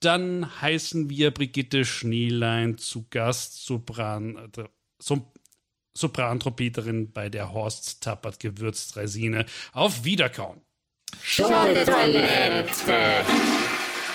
Dann 0.00 0.60
heißen 0.60 1.08
wir 1.08 1.30
Brigitte 1.30 1.86
Schneelein 1.86 2.76
zu 2.76 3.06
Gast, 3.08 3.64
Sopran, 3.64 4.50
äh, 4.54 4.64
Soprantrompeterin 6.00 7.12
bei 7.12 7.28
der 7.28 7.52
Horst 7.52 8.02
Tappert 8.02 8.40
Gewürztresine. 8.40 9.46
Auf 9.72 10.04
Wiederkauen. 10.04 10.60
Schunke-Toilette. 11.22 13.24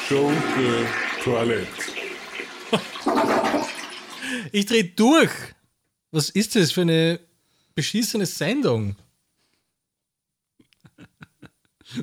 Schunke-Toilette. 0.08 1.68
Ich 4.52 4.66
dreh 4.66 4.84
durch. 4.84 5.32
Was 6.12 6.30
ist 6.30 6.56
das 6.56 6.72
für 6.72 6.82
eine 6.82 7.20
beschissene 7.76 8.26
Sendung? 8.26 8.96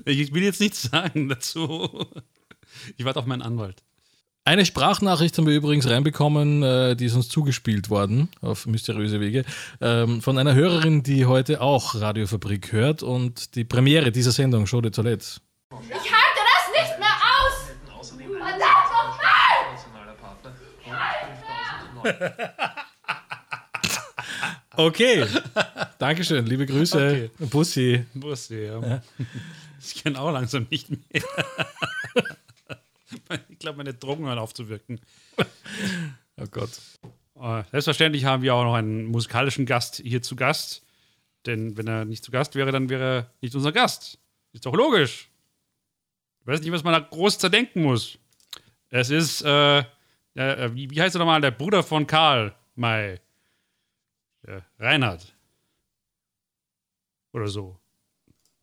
Ich 0.04 0.32
will 0.32 0.44
jetzt 0.44 0.60
nichts 0.60 0.82
sagen 0.82 1.28
dazu. 1.28 2.06
Ich 2.96 3.04
warte 3.04 3.18
auf 3.18 3.26
meinen 3.26 3.42
Anwalt. 3.42 3.82
Eine 4.44 4.66
Sprachnachricht 4.66 5.38
haben 5.38 5.46
wir 5.46 5.54
übrigens 5.54 5.88
reinbekommen, 5.88 6.64
äh, 6.64 6.96
die 6.96 7.04
ist 7.04 7.14
uns 7.14 7.28
zugespielt 7.28 7.90
worden 7.90 8.28
auf 8.40 8.66
mysteriöse 8.66 9.20
Wege, 9.20 9.44
ähm, 9.80 10.20
von 10.20 10.36
einer 10.36 10.54
Hörerin, 10.54 11.04
die 11.04 11.26
heute 11.26 11.60
auch 11.60 11.94
Radiofabrik 11.94 12.72
hört 12.72 13.04
und 13.04 13.54
die 13.54 13.62
Premiere 13.62 14.10
dieser 14.10 14.32
Sendung, 14.32 14.66
Show 14.66 14.80
de 14.80 14.90
Toilette. 14.90 15.24
Ich 15.70 16.12
halte 16.12 16.40
das 16.42 16.72
nicht 16.74 16.98
mehr 16.98 17.14
aus! 17.38 17.70
Verdammt 18.42 18.90
nochmal! 22.02 22.72
Okay, 24.74 25.26
Dankeschön, 25.98 26.46
liebe 26.46 26.64
Grüße, 26.64 27.30
Bussi. 27.38 28.06
Bussi, 28.14 28.64
ja. 28.64 29.02
Ich 29.84 30.02
kann 30.02 30.16
auch 30.16 30.32
langsam 30.32 30.66
nicht 30.70 30.88
mehr. 30.88 31.22
Ich 33.62 33.64
glaube, 33.64 33.76
meine 33.76 33.94
Drogen 33.94 34.26
hören 34.26 34.40
auf 34.40 34.52
zu 34.52 34.68
wirken. 34.68 35.00
Oh 36.40 36.46
Gott. 36.50 36.70
Äh, 37.38 37.62
Selbstverständlich 37.70 38.24
haben 38.24 38.42
wir 38.42 38.54
auch 38.54 38.64
noch 38.64 38.74
einen 38.74 39.04
musikalischen 39.04 39.66
Gast 39.66 40.02
hier 40.02 40.22
zu 40.22 40.34
Gast. 40.34 40.82
Denn 41.46 41.76
wenn 41.76 41.86
er 41.86 42.04
nicht 42.06 42.24
zu 42.24 42.32
Gast 42.32 42.56
wäre, 42.56 42.72
dann 42.72 42.88
wäre 42.88 43.04
er 43.04 43.30
nicht 43.42 43.54
unser 43.54 43.70
Gast. 43.70 44.18
Ist 44.52 44.64
doch 44.66 44.74
logisch. 44.74 45.30
Ich 46.40 46.46
weiß 46.46 46.60
nicht, 46.60 46.72
was 46.72 46.82
man 46.82 46.94
da 46.94 47.00
groß 47.00 47.38
zerdenken 47.38 47.82
muss. 47.82 48.18
Es 48.88 49.10
ist, 49.10 49.42
äh, 49.42 49.80
äh, 50.34 50.74
wie, 50.74 50.90
wie 50.90 51.00
heißt 51.00 51.14
er 51.14 51.20
nochmal, 51.20 51.40
der 51.42 51.52
Bruder 51.52 51.84
von 51.84 52.06
Karl 52.06 52.56
May. 52.74 53.20
Der 54.44 54.64
Reinhard. 54.80 55.36
Oder 57.32 57.46
so. 57.46 57.78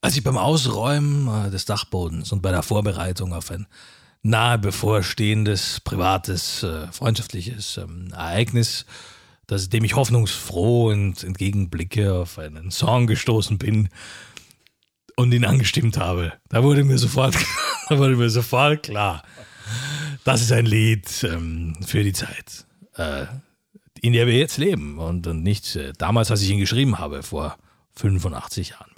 Als 0.02 0.18
ich 0.18 0.24
beim 0.24 0.38
Ausräumen 0.38 1.46
äh, 1.46 1.52
des 1.52 1.64
Dachbodens 1.64 2.34
und 2.34 2.42
bei 2.42 2.52
der 2.52 2.64
Vorbereitung 2.64 3.32
auf 3.32 3.52
ein 3.52 3.68
nahe 4.22 4.58
bevorstehendes, 4.58 5.80
privates, 5.82 6.64
äh, 6.64 6.88
freundschaftliches 6.92 7.78
ähm, 7.78 8.10
Ereignis, 8.12 8.86
das, 9.48 9.70
dem 9.70 9.84
ich 9.84 9.96
hoffnungsfroh 9.96 10.90
und 10.90 11.24
entgegenblicke, 11.24 12.14
auf 12.14 12.38
einen 12.38 12.72
Song 12.72 13.08
gestoßen 13.08 13.58
bin 13.58 13.90
und 15.16 15.34
ihn 15.34 15.46
angestimmt 15.46 15.98
habe, 15.98 16.34
da 16.50 16.64
wurde 16.64 16.84
mir 16.84 16.98
sofort, 16.98 17.36
da 17.90 17.98
wurde 17.98 18.16
mir 18.16 18.30
sofort 18.30 18.84
klar, 18.84 19.24
das 20.24 20.42
ist 20.42 20.52
ein 20.52 20.66
Lied 20.66 21.24
ähm, 21.24 21.76
für 21.86 22.04
die 22.04 22.14
Zeit, 22.14 22.66
äh, 22.96 23.26
in 24.02 24.14
der 24.14 24.28
wir 24.28 24.38
jetzt 24.38 24.58
leben 24.58 25.00
und, 25.00 25.26
und 25.28 25.44
nicht 25.44 25.76
äh, 25.76 25.94
damals, 25.98 26.30
als 26.30 26.42
ich 26.42 26.50
ihn 26.50 26.60
geschrieben 26.60 27.00
habe, 27.00 27.24
vor 27.24 27.58
85 27.96 28.70
Jahren. 28.70 28.92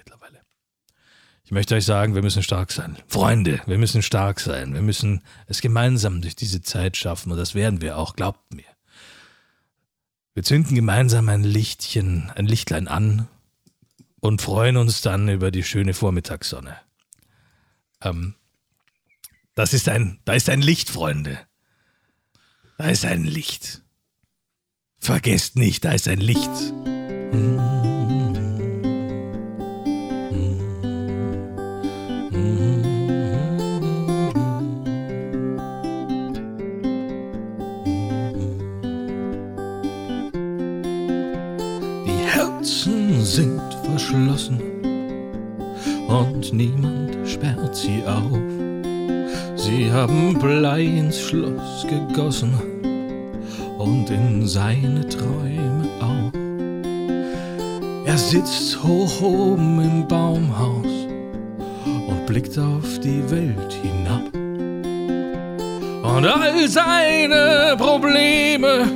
Ich 1.51 1.53
möchte 1.53 1.75
euch 1.75 1.83
sagen, 1.83 2.15
wir 2.15 2.21
müssen 2.21 2.43
stark 2.43 2.71
sein. 2.71 2.97
Freunde, 3.09 3.59
wir 3.65 3.77
müssen 3.77 4.01
stark 4.01 4.39
sein. 4.39 4.73
Wir 4.73 4.81
müssen 4.81 5.21
es 5.47 5.59
gemeinsam 5.59 6.21
durch 6.21 6.33
diese 6.33 6.61
Zeit 6.61 6.95
schaffen 6.95 7.29
und 7.29 7.37
das 7.37 7.55
werden 7.55 7.81
wir 7.81 7.97
auch, 7.97 8.15
glaubt 8.15 8.53
mir. 8.53 8.63
Wir 10.33 10.43
zünden 10.43 10.75
gemeinsam 10.75 11.27
ein 11.27 11.43
Lichtchen, 11.43 12.31
ein 12.37 12.45
Lichtlein 12.45 12.87
an 12.87 13.27
und 14.21 14.41
freuen 14.41 14.77
uns 14.77 15.01
dann 15.01 15.27
über 15.27 15.51
die 15.51 15.63
schöne 15.63 15.93
Vormittagssonne. 15.93 16.77
Ähm, 18.01 18.35
das 19.53 19.73
ist 19.73 19.89
ein, 19.89 20.21
da 20.23 20.31
ist 20.31 20.47
ein 20.47 20.61
Licht, 20.61 20.89
Freunde. 20.89 21.37
Da 22.77 22.85
ist 22.85 23.03
ein 23.03 23.25
Licht. 23.25 23.81
Vergesst 24.99 25.57
nicht, 25.57 25.83
da 25.83 25.91
ist 25.91 26.07
ein 26.07 26.21
Licht. 26.21 26.49
Die 27.33 27.80
verschlossen 44.11 44.59
und 46.07 46.53
niemand 46.53 47.15
sperrt 47.25 47.75
sie 47.75 48.03
auf. 48.05 48.39
Sie 49.55 49.89
haben 49.91 50.37
Blei 50.37 50.81
ins 50.81 51.19
Schloss 51.19 51.87
gegossen 51.87 52.53
und 53.77 54.09
in 54.09 54.45
seine 54.45 55.07
Träume 55.07 55.87
auch. 56.01 56.31
Er 58.05 58.17
sitzt 58.17 58.83
hoch 58.83 59.21
oben 59.21 59.81
im 59.81 60.07
Baumhaus 60.07 61.07
und 61.85 62.25
blickt 62.25 62.57
auf 62.57 62.99
die 62.99 63.23
Welt 63.31 63.73
hinab. 63.81 64.23
Und 66.03 66.25
all 66.25 66.67
seine 66.67 67.75
Probleme 67.77 68.91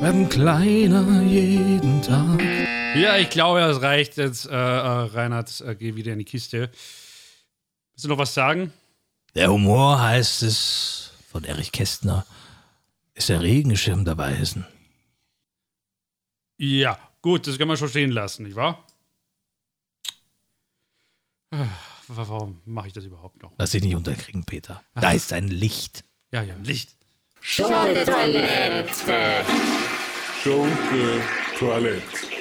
werden 0.00 0.28
kleiner 0.28 1.22
jeden 1.22 2.02
Tag. 2.02 2.59
Ja, 2.94 3.16
ich 3.16 3.30
glaube, 3.30 3.60
es 3.60 3.80
reicht 3.82 4.16
jetzt. 4.16 4.46
Äh, 4.46 4.50
äh, 4.50 4.56
Reinhard, 4.56 5.60
äh, 5.60 5.76
geh 5.76 5.94
wieder 5.94 6.12
in 6.12 6.18
die 6.18 6.24
Kiste. 6.24 6.70
Willst 7.92 8.04
du 8.04 8.08
noch 8.08 8.18
was 8.18 8.34
sagen? 8.34 8.72
Der 9.34 9.50
Humor, 9.50 10.00
heißt 10.00 10.42
es 10.42 11.12
von 11.30 11.44
Erich 11.44 11.70
Kästner, 11.70 12.26
ist 13.14 13.28
der 13.28 13.42
Regenschirm 13.42 14.04
der 14.04 14.18
Weisen. 14.18 14.66
Ja, 16.58 16.98
gut, 17.22 17.46
das 17.46 17.58
kann 17.58 17.68
man 17.68 17.76
schon 17.76 17.88
stehen 17.88 18.10
lassen, 18.10 18.42
nicht 18.42 18.56
wahr? 18.56 18.84
Ah, 21.52 21.66
Warum 22.08 22.60
mache 22.64 22.88
ich 22.88 22.92
das 22.92 23.04
überhaupt 23.04 23.40
noch? 23.40 23.52
Lass 23.56 23.70
dich 23.70 23.84
nicht 23.84 23.94
unterkriegen, 23.94 24.44
Peter. 24.44 24.82
Da 24.94 25.12
ist 25.12 25.32
ein 25.32 25.46
Licht. 25.46 26.02
Ja, 26.32 26.42
ja, 26.42 26.54
Licht. 26.64 26.90
Schunke-Toilette. 27.40 29.44
Schunke-Toilette. 30.42 32.39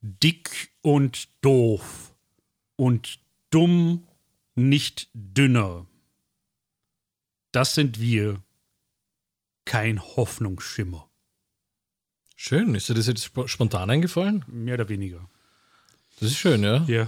Dick 0.00 0.70
und 0.82 1.28
doof. 1.42 2.14
Und 2.76 3.20
dumm, 3.50 4.06
nicht 4.54 5.08
dünner. 5.14 5.86
Das 7.52 7.74
sind 7.74 8.00
wir. 8.00 8.42
Kein 9.64 10.00
Hoffnungsschimmer. 10.02 11.08
Schön. 12.36 12.74
Ist 12.74 12.88
dir 12.88 12.94
das 12.94 13.06
jetzt 13.06 13.22
sp- 13.30 13.46
spontan 13.46 13.90
eingefallen? 13.90 14.44
Mehr 14.48 14.74
oder 14.74 14.88
weniger. 14.88 15.28
Das 16.18 16.30
ist 16.30 16.38
schön, 16.38 16.62
ja. 16.64 16.82
Ja. 16.84 17.06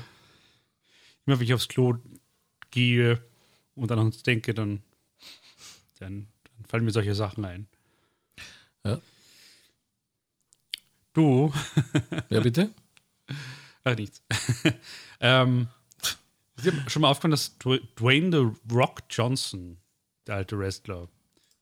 Immer 1.27 1.39
wenn 1.41 1.47
ich 1.47 1.55
aufs 1.55 1.69
Klo 1.69 1.97
gehe 2.71 3.25
und 3.75 3.91
an 3.91 3.99
uns 3.99 4.23
denke, 4.23 4.55
dann, 4.55 4.83
dann, 5.99 6.29
dann 6.57 6.67
fallen 6.67 6.85
mir 6.85 6.93
solche 6.93 7.15
Sachen 7.15 7.45
ein. 7.45 7.67
Ja. 8.85 9.01
Du, 11.15 11.53
Ja, 12.29 12.41
bitte? 12.41 12.71
ach 13.85 13.97
nichts. 13.97 14.23
ähm, 15.21 15.69
ist 16.57 16.67
dir 16.67 16.73
schon 16.91 17.03
mal 17.03 17.11
aufgefallen, 17.11 17.31
dass 17.31 17.59
Dw- 17.61 17.81
Dwayne 17.97 18.31
The 18.37 18.75
Rock 18.75 19.03
Johnson, 19.11 19.79
der 20.27 20.37
alte 20.37 20.59
Wrestler, 20.59 21.09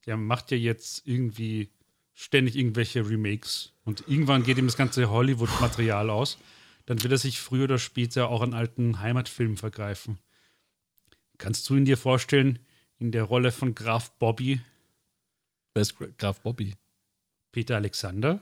der 0.07 0.17
macht 0.17 0.51
ja 0.51 0.57
jetzt 0.57 1.07
irgendwie 1.07 1.71
ständig 2.15 2.57
irgendwelche 2.57 3.09
Remakes 3.09 3.73
und 3.85 4.05
irgendwann 4.09 4.43
geht 4.43 4.59
ihm 4.59 4.67
das 4.67 4.77
ganze 4.77 5.09
Hollywood-Material 5.11 6.11
aus. 6.11 6.39
Dann 6.87 7.03
will 7.03 7.13
er 7.13 7.19
sich 7.19 7.41
früher 7.41 7.65
oder 7.65 7.79
später 7.79 8.29
auch 8.29 8.41
an 8.43 8.55
alten 8.55 9.01
Heimatfilmen 9.01 9.57
vergreifen. 9.57 10.19
Kannst 11.39 11.69
du 11.69 11.77
ihn 11.77 11.85
dir 11.85 11.97
vorstellen, 11.97 12.59
in 12.99 13.13
der 13.13 13.25
Rolle 13.25 13.53
von 13.53 13.75
Graf 13.75 14.11
Bobby, 14.13 14.61
Wer 15.75 15.83
ist 15.83 15.97
Graf 16.19 16.41
Bobby? 16.41 16.75
Peter 17.51 17.77
Alexander? 17.77 18.41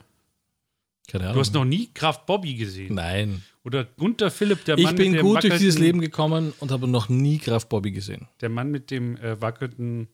Keine 1.10 1.24
Ahnung. 1.24 1.34
Du 1.34 1.40
hast 1.40 1.54
noch 1.54 1.64
nie 1.64 1.90
Graf 1.92 2.24
Bobby 2.24 2.54
gesehen. 2.54 2.94
Nein. 2.94 3.42
Oder 3.64 3.84
Gunther 3.84 4.30
Philipp, 4.30 4.64
der 4.64 4.78
Ich 4.78 4.84
Mann 4.84 4.94
bin 4.94 5.10
mit 5.10 5.20
dem 5.20 5.26
gut 5.26 5.42
durch 5.42 5.58
dieses 5.58 5.78
Leben 5.78 6.00
gekommen 6.00 6.52
und 6.60 6.70
habe 6.70 6.86
noch 6.86 7.08
nie 7.08 7.38
Graf 7.38 7.68
Bobby 7.68 7.90
gesehen. 7.90 8.28
Der 8.40 8.48
Mann 8.48 8.70
mit 8.70 8.92
dem 8.92 9.16
äh, 9.16 9.40
wackelnden, 9.40 10.06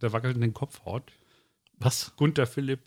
der 0.00 0.14
wackelnden 0.14 0.54
Kopfhaut. 0.54 1.12
Was? 1.78 2.12
Gunther 2.16 2.46
Philipp. 2.46 2.80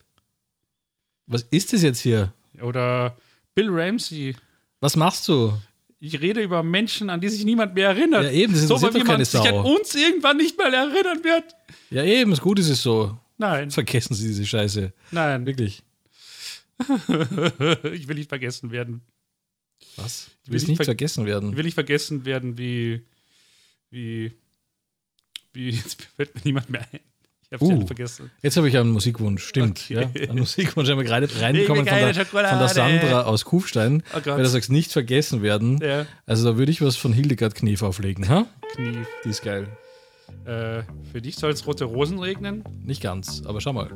Was 1.27 1.43
ist 1.43 1.73
das 1.73 1.83
jetzt 1.83 1.99
hier? 1.99 2.33
Oder 2.59 3.15
Bill 3.53 3.69
Ramsey. 3.69 4.35
Was 4.79 4.95
machst 4.95 5.27
du? 5.27 5.53
Ich 5.99 6.19
rede 6.19 6.41
über 6.41 6.63
Menschen, 6.63 7.11
an 7.11 7.21
die 7.21 7.29
sich 7.29 7.45
niemand 7.45 7.75
mehr 7.75 7.89
erinnert. 7.89 8.23
Ja, 8.23 8.31
eben, 8.31 8.53
das 8.53 8.67
so, 8.67 8.75
interessiert 8.75 9.07
weil 9.07 9.17
man 9.17 9.25
sich 9.25 9.41
an 9.41 9.55
uns 9.55 9.93
irgendwann 9.93 10.37
nicht 10.37 10.57
mehr 10.57 10.67
erinnern 10.67 11.23
wird. 11.23 11.55
Ja, 11.91 12.03
eben, 12.03 12.31
ist 12.31 12.41
gut 12.41 12.57
ist 12.57 12.69
es 12.69 12.81
so. 12.81 13.15
Nein, 13.37 13.69
Vergessen 13.69 14.15
Sie 14.15 14.27
diese 14.27 14.45
Scheiße. 14.45 14.91
nein. 15.11 15.45
Wirklich. 15.45 15.83
ich 17.93 18.07
will 18.07 18.15
nicht 18.15 18.29
vergessen 18.29 18.71
werden. 18.71 19.01
Was? 19.95 20.25
Du 20.45 20.47
will 20.47 20.53
willst 20.53 20.63
nicht 20.63 20.69
nicht 20.69 20.77
ver- 20.77 20.85
vergessen 20.85 21.25
werden. 21.25 21.51
Ich 21.51 21.57
will 21.57 21.63
nicht 21.65 21.73
vergessen 21.75 22.25
werden, 22.25 22.57
wie. 22.57 23.01
Wie. 23.89 24.31
Wie. 25.53 25.69
Jetzt 25.71 26.01
fällt 26.15 26.35
mir 26.35 26.41
niemand 26.43 26.69
mehr 26.69 26.81
ein. 26.91 26.99
Ich 27.49 27.53
hab's 27.53 27.61
Uh. 27.63 27.79
ja 27.79 27.85
vergessen. 27.85 28.31
Jetzt 28.41 28.57
habe 28.57 28.67
ich 28.67 28.77
einen 28.77 28.89
Musikwunsch, 28.91 29.43
stimmt. 29.45 29.85
Okay. 29.89 29.93
Ja, 30.15 30.29
einen 30.29 30.39
Musikwunsch 30.39 30.89
haben 30.89 30.97
wir 30.97 31.05
gerade 31.05 31.29
reinbekommen 31.41 31.83
Ich 31.85 31.89
von 31.89 31.99
will 32.01 32.13
der, 32.13 32.25
von 32.25 32.41
der. 32.59 32.67
Sandra 32.67 33.21
aus 33.23 33.45
Kufstein. 33.45 34.03
Oh 34.11 34.15
Gott. 34.15 34.27
weil 34.27 34.43
du 34.43 34.49
sagst, 34.49 34.69
nicht 34.69 34.91
vergessen 34.91 35.41
werden. 35.41 35.79
Ja. 35.81 36.05
Also 36.25 36.51
da 36.51 36.57
würde 36.57 36.71
ich 36.71 36.81
was 36.81 36.97
von 36.97 37.13
Hildegard 37.13 37.55
Knef 37.55 37.81
auflegen. 37.83 38.27
Ha? 38.27 38.45
Knie. 38.73 38.97
Die 39.23 39.29
ist 39.29 39.43
geil. 39.43 39.67
Äh, 40.43 40.83
für 41.11 41.21
dich 41.21 41.37
soll 41.37 41.51
es 41.51 41.65
rote 41.65 41.85
Rosen 41.85 42.19
regnen. 42.19 42.63
Nicht 42.83 43.01
ganz, 43.01 43.41
aber 43.45 43.61
schau 43.61 43.71
mal. 43.71 43.89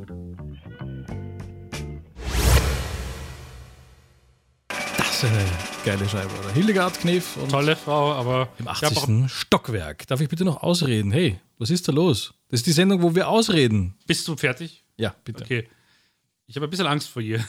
Ist 5.23 5.25
eine 5.25 5.45
geile 5.85 6.07
Scheibe, 6.09 6.29
oder? 6.39 6.51
Hildegard 6.53 6.99
Knef 6.99 7.37
und 7.37 7.49
Tolle 7.49 7.75
Frau, 7.75 8.13
aber 8.13 8.49
im 8.57 8.65
ich 8.65 8.81
hab 8.81 8.97
80. 8.97 9.31
Stockwerk. 9.31 10.07
Darf 10.07 10.21
ich 10.21 10.29
bitte 10.29 10.43
noch 10.45 10.63
ausreden? 10.63 11.11
Hey, 11.11 11.39
was 11.57 11.69
ist 11.69 11.87
da 11.87 11.91
los? 11.91 12.33
Das 12.49 12.61
ist 12.61 12.67
die 12.67 12.71
Sendung, 12.71 13.01
wo 13.01 13.13
wir 13.15 13.27
ausreden. 13.27 13.93
bist 14.07 14.27
du 14.27 14.35
fertig? 14.35 14.83
Ja, 14.97 15.15
bitte. 15.23 15.43
Okay. 15.43 15.67
Ich 16.47 16.55
habe 16.55 16.67
ein 16.67 16.69
bisschen 16.69 16.87
Angst 16.87 17.09
vor 17.09 17.21
ihr. 17.21 17.43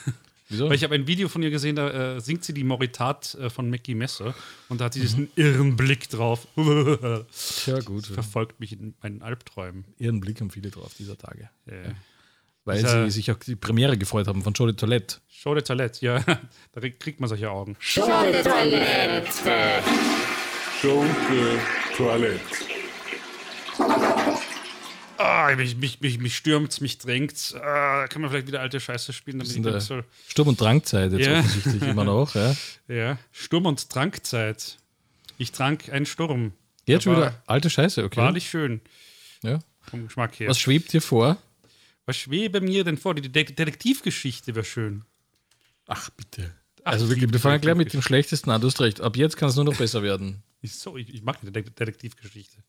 Wieso? 0.48 0.68
Weil 0.68 0.74
ich 0.76 0.84
habe 0.84 0.94
ein 0.94 1.06
Video 1.06 1.28
von 1.28 1.42
ihr 1.42 1.50
gesehen, 1.50 1.76
da 1.76 2.16
äh, 2.16 2.20
singt 2.20 2.44
sie 2.44 2.52
die 2.52 2.64
Moritat 2.64 3.34
äh, 3.36 3.48
von 3.48 3.70
Mackie 3.70 3.94
Messer 3.94 4.34
und 4.68 4.80
da 4.80 4.86
hat 4.86 4.94
sie 4.94 5.00
diesen 5.00 5.20
Mhm. 5.22 5.28
irren 5.36 5.76
Blick 5.76 6.10
drauf. 6.10 6.46
ja, 7.66 7.80
gut. 7.80 8.06
Verfolgt 8.06 8.60
mich 8.60 8.72
in 8.72 8.94
meinen 9.02 9.22
Albträumen. 9.22 9.84
Ihren 9.98 10.20
Blick 10.20 10.40
haben 10.40 10.50
viele 10.50 10.70
drauf 10.70 10.92
dieser 10.98 11.16
Tage. 11.16 11.48
Äh, 11.66 11.90
Weil 12.64 12.78
Dieser- 12.78 13.04
sie 13.06 13.10
sich 13.10 13.30
auch 13.30 13.36
die 13.38 13.56
Premiere 13.56 13.98
gefreut 13.98 14.28
haben 14.28 14.42
von 14.42 14.54
Show 14.54 14.66
de 14.66 14.74
Toilette. 14.76 15.16
Show 15.28 15.54
de 15.54 15.62
Toilette, 15.64 16.04
ja. 16.04 16.20
Da 16.72 16.80
kriegt 16.80 17.18
man 17.20 17.28
solche 17.28 17.50
Augen. 17.50 17.76
Show 17.80 18.06
de 18.06 18.42
Toilette. 18.42 19.82
Show 20.80 21.04
de 21.30 21.58
Toilette. 21.96 22.40
Ah, 25.18 25.54
mich, 25.56 25.76
mich, 25.76 26.00
mich, 26.00 26.18
mich 26.18 26.36
stürmt, 26.36 26.80
mich 26.80 26.98
drängt. 26.98 27.54
Ah, 27.62 28.06
kann 28.08 28.22
man 28.22 28.30
vielleicht 28.30 28.46
wieder 28.48 28.60
alte 28.60 28.80
Scheiße 28.80 29.12
spielen, 29.12 29.38
damit 29.38 29.52
ich 29.52 29.58
nicht 29.60 29.80
so. 29.82 30.02
Sturm- 30.28 30.48
und 30.48 30.60
Drangzeit 30.60 31.12
jetzt 31.12 31.26
Ja. 31.26 31.38
offensichtlich 31.40 31.82
immer 31.82 32.04
noch. 32.04 32.34
Ja. 32.34 32.54
Ja. 32.88 33.18
Sturm- 33.30 33.66
und 33.66 33.88
Trankzeit. 33.88 34.76
Ich 35.38 35.52
trank 35.52 35.90
einen 35.90 36.06
Sturm. 36.06 36.52
Jetzt 36.86 37.04
schon 37.04 37.16
wieder 37.16 37.40
alte 37.46 37.70
Scheiße, 37.70 38.04
okay. 38.04 38.20
Wahrlich 38.20 38.50
schön. 38.50 38.80
Ja. 39.42 39.60
Vom 39.88 40.04
Geschmack 40.04 40.38
her. 40.40 40.48
Was 40.48 40.58
schwebt 40.58 40.92
dir 40.92 41.00
vor? 41.00 41.38
Was 42.12 42.18
schwebe 42.18 42.60
mir 42.60 42.84
denn 42.84 42.98
vor? 42.98 43.14
Die 43.14 43.22
De 43.22 43.42
Detektivgeschichte 43.42 44.54
wäre 44.54 44.66
schön. 44.66 45.06
Ach, 45.86 46.10
bitte. 46.10 46.54
Ach, 46.84 46.92
also 46.92 47.06
ich 47.06 47.12
wirklich, 47.12 47.32
wir 47.32 47.40
fangen 47.40 47.58
gleich 47.62 47.74
mit 47.74 47.94
dem 47.94 48.02
schlechtesten 48.02 48.50
an. 48.50 48.60
Du 48.60 48.66
hast 48.66 48.82
recht. 48.82 49.00
Ab 49.00 49.16
jetzt 49.16 49.38
kann 49.38 49.48
es 49.48 49.56
nur 49.56 49.64
noch 49.64 49.78
besser 49.78 50.02
werden. 50.02 50.42
Ich, 50.60 50.74
so, 50.74 50.98
ich, 50.98 51.12
ich 51.12 51.22
mag 51.22 51.40
die 51.40 51.50
De 51.50 51.62
Detektivgeschichte. 51.62 52.62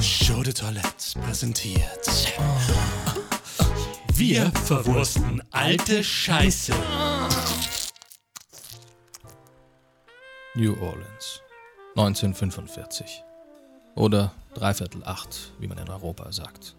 Show 0.00 0.42
de 0.42 0.52
Toilette 0.54 1.20
präsentiert. 1.20 2.34
Wir 4.14 4.50
verwursten 4.50 5.42
alte 5.50 6.02
Scheiße. 6.02 6.72
New 10.54 10.72
Orleans. 10.80 11.42
1945. 11.96 13.22
Oder 13.94 14.34
dreiviertel 14.54 15.04
acht, 15.04 15.52
wie 15.58 15.68
man 15.68 15.78
in 15.78 15.90
Europa 15.90 16.32
sagt. 16.32 16.77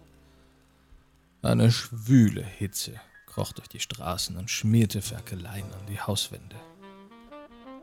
Eine 1.41 1.71
schwüle 1.71 2.43
Hitze 2.43 2.99
kroch 3.25 3.54
durch 3.54 3.69
die 3.69 3.80
Straßen 3.80 4.36
und 4.36 4.49
schmierte 4.49 5.02
Ferkeleien 5.02 5.71
an 5.71 5.86
die 5.88 6.02
Hauswände. 6.02 6.58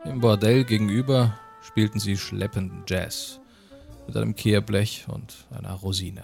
Im 0.04 0.20
Bordell 0.20 0.64
gegenüber 0.64 1.38
spielten 1.62 1.98
sie 1.98 2.18
schleppenden 2.18 2.84
Jazz 2.86 3.40
mit 4.06 4.14
einem 4.14 4.36
Kehrblech 4.36 5.06
und 5.08 5.46
einer 5.50 5.72
Rosine. 5.72 6.22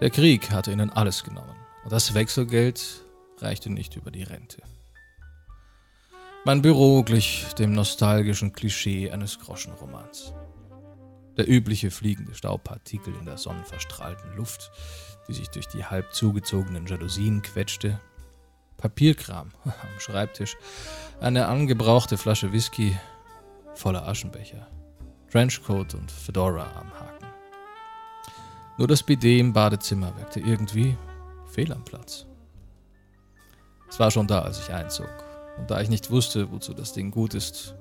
Der 0.00 0.10
Krieg 0.10 0.50
hatte 0.50 0.72
ihnen 0.72 0.90
alles 0.90 1.22
genommen 1.22 1.54
und 1.84 1.92
das 1.92 2.12
Wechselgeld 2.12 3.04
reichte 3.38 3.70
nicht 3.70 3.94
über 3.94 4.10
die 4.10 4.24
Rente. 4.24 4.62
Mein 6.44 6.60
Büro 6.60 7.04
glich 7.04 7.46
dem 7.56 7.72
nostalgischen 7.72 8.52
Klischee 8.52 9.12
eines 9.12 9.38
Groschenromans. 9.38 10.32
Der 11.36 11.48
übliche 11.48 11.92
fliegende 11.92 12.34
Staubpartikel 12.34 13.14
in 13.14 13.26
der 13.26 13.38
sonnenverstrahlten 13.38 14.34
Luft, 14.36 14.72
die 15.28 15.34
sich 15.34 15.50
durch 15.50 15.68
die 15.68 15.84
halb 15.84 16.12
zugezogenen 16.12 16.86
Jalousien 16.86 17.42
quetschte, 17.42 18.00
Papierkram 18.78 19.50
am 19.64 20.00
Schreibtisch, 20.00 20.56
eine 21.20 21.46
angebrauchte 21.46 22.16
Flasche 22.16 22.52
Whisky, 22.52 22.98
voller 23.74 24.08
Aschenbecher, 24.08 24.66
Trenchcoat 25.30 25.94
und 25.94 26.10
Fedora 26.10 26.66
am 26.80 26.92
Haken. 26.92 27.26
Nur 28.78 28.88
das 28.88 29.02
Bidet 29.02 29.40
im 29.40 29.52
Badezimmer 29.52 30.16
wirkte 30.16 30.40
irgendwie 30.40 30.96
fehl 31.46 31.72
am 31.72 31.84
Platz. 31.84 32.26
Es 33.88 33.98
war 33.98 34.10
schon 34.10 34.26
da, 34.26 34.42
als 34.42 34.60
ich 34.60 34.72
einzog. 34.72 35.24
Und 35.58 35.70
da 35.70 35.80
ich 35.80 35.88
nicht 35.88 36.10
wusste, 36.10 36.52
wozu 36.52 36.72
das 36.72 36.92
Ding 36.92 37.10
gut 37.10 37.34
ist, 37.34 37.74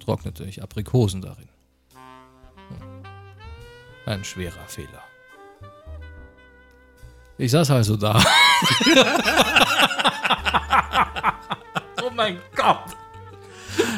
trocknete 0.00 0.44
ich 0.44 0.62
Aprikosen 0.62 1.20
darin. 1.20 1.48
Hm. 2.68 3.02
Ein 4.06 4.24
schwerer 4.24 4.66
Fehler. 4.66 5.02
Ich 7.38 7.52
saß 7.52 7.70
also 7.70 7.96
da. 7.96 8.18
oh 12.02 12.10
mein 12.14 12.38
Gott! 12.54 12.96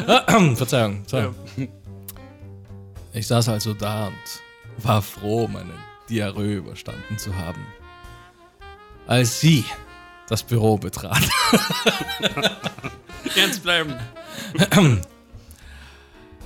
Verzeihung. 0.57 1.05
Verzeihung. 1.07 1.35
Ich 3.15 3.27
saß 3.27 3.49
also 3.49 3.73
da 3.73 4.09
und 4.09 4.85
war 4.85 5.01
froh, 5.01 5.49
meine 5.49 5.73
Diarrhoe 6.11 6.57
überstanden 6.57 7.17
zu 7.17 7.35
haben. 7.35 7.67
Als 9.07 9.41
sie 9.41 9.65
das 10.29 10.43
Büro 10.43 10.77
betrat. 10.77 11.23
Ernst 13.37 13.63
bleiben. 13.63 13.97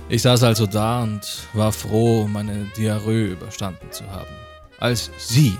Ich 0.07 0.21
saß 0.21 0.43
also 0.43 0.67
da 0.67 1.01
und 1.01 1.21
war 1.53 1.71
froh, 1.71 2.27
meine 2.27 2.65
Diarrhoe 2.77 3.31
überstanden 3.31 3.91
zu 3.91 4.05
haben, 4.11 4.35
als 4.77 5.09
sie 5.17 5.57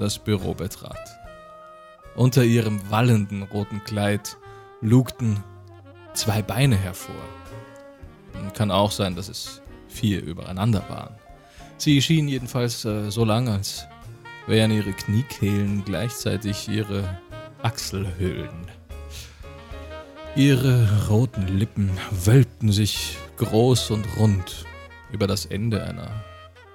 das 0.00 0.18
Büro 0.18 0.54
betrat. 0.54 1.18
Unter 2.16 2.42
ihrem 2.42 2.90
wallenden 2.90 3.42
roten 3.44 3.84
Kleid 3.84 4.36
lugten 4.80 5.42
zwei 6.14 6.42
Beine 6.42 6.76
hervor. 6.76 7.14
Kann 8.54 8.70
auch 8.70 8.90
sein, 8.90 9.14
dass 9.14 9.28
es 9.28 9.62
vier 9.88 10.22
übereinander 10.22 10.84
waren. 10.88 11.14
Sie 11.76 12.02
schien 12.02 12.28
jedenfalls 12.28 12.84
äh, 12.84 13.10
so 13.10 13.24
lang, 13.24 13.48
als 13.48 13.86
wären 14.46 14.70
ihre 14.70 14.92
Kniekehlen 14.92 15.84
gleichzeitig 15.84 16.68
ihre 16.68 17.18
Achselhöhlen. 17.62 18.66
Ihre 20.36 21.06
roten 21.08 21.46
Lippen 21.58 21.90
wölbten 22.24 22.72
sich 22.72 23.16
groß 23.36 23.90
und 23.92 24.06
rund 24.18 24.64
über 25.12 25.26
das 25.26 25.46
Ende 25.46 25.82
einer 25.82 26.10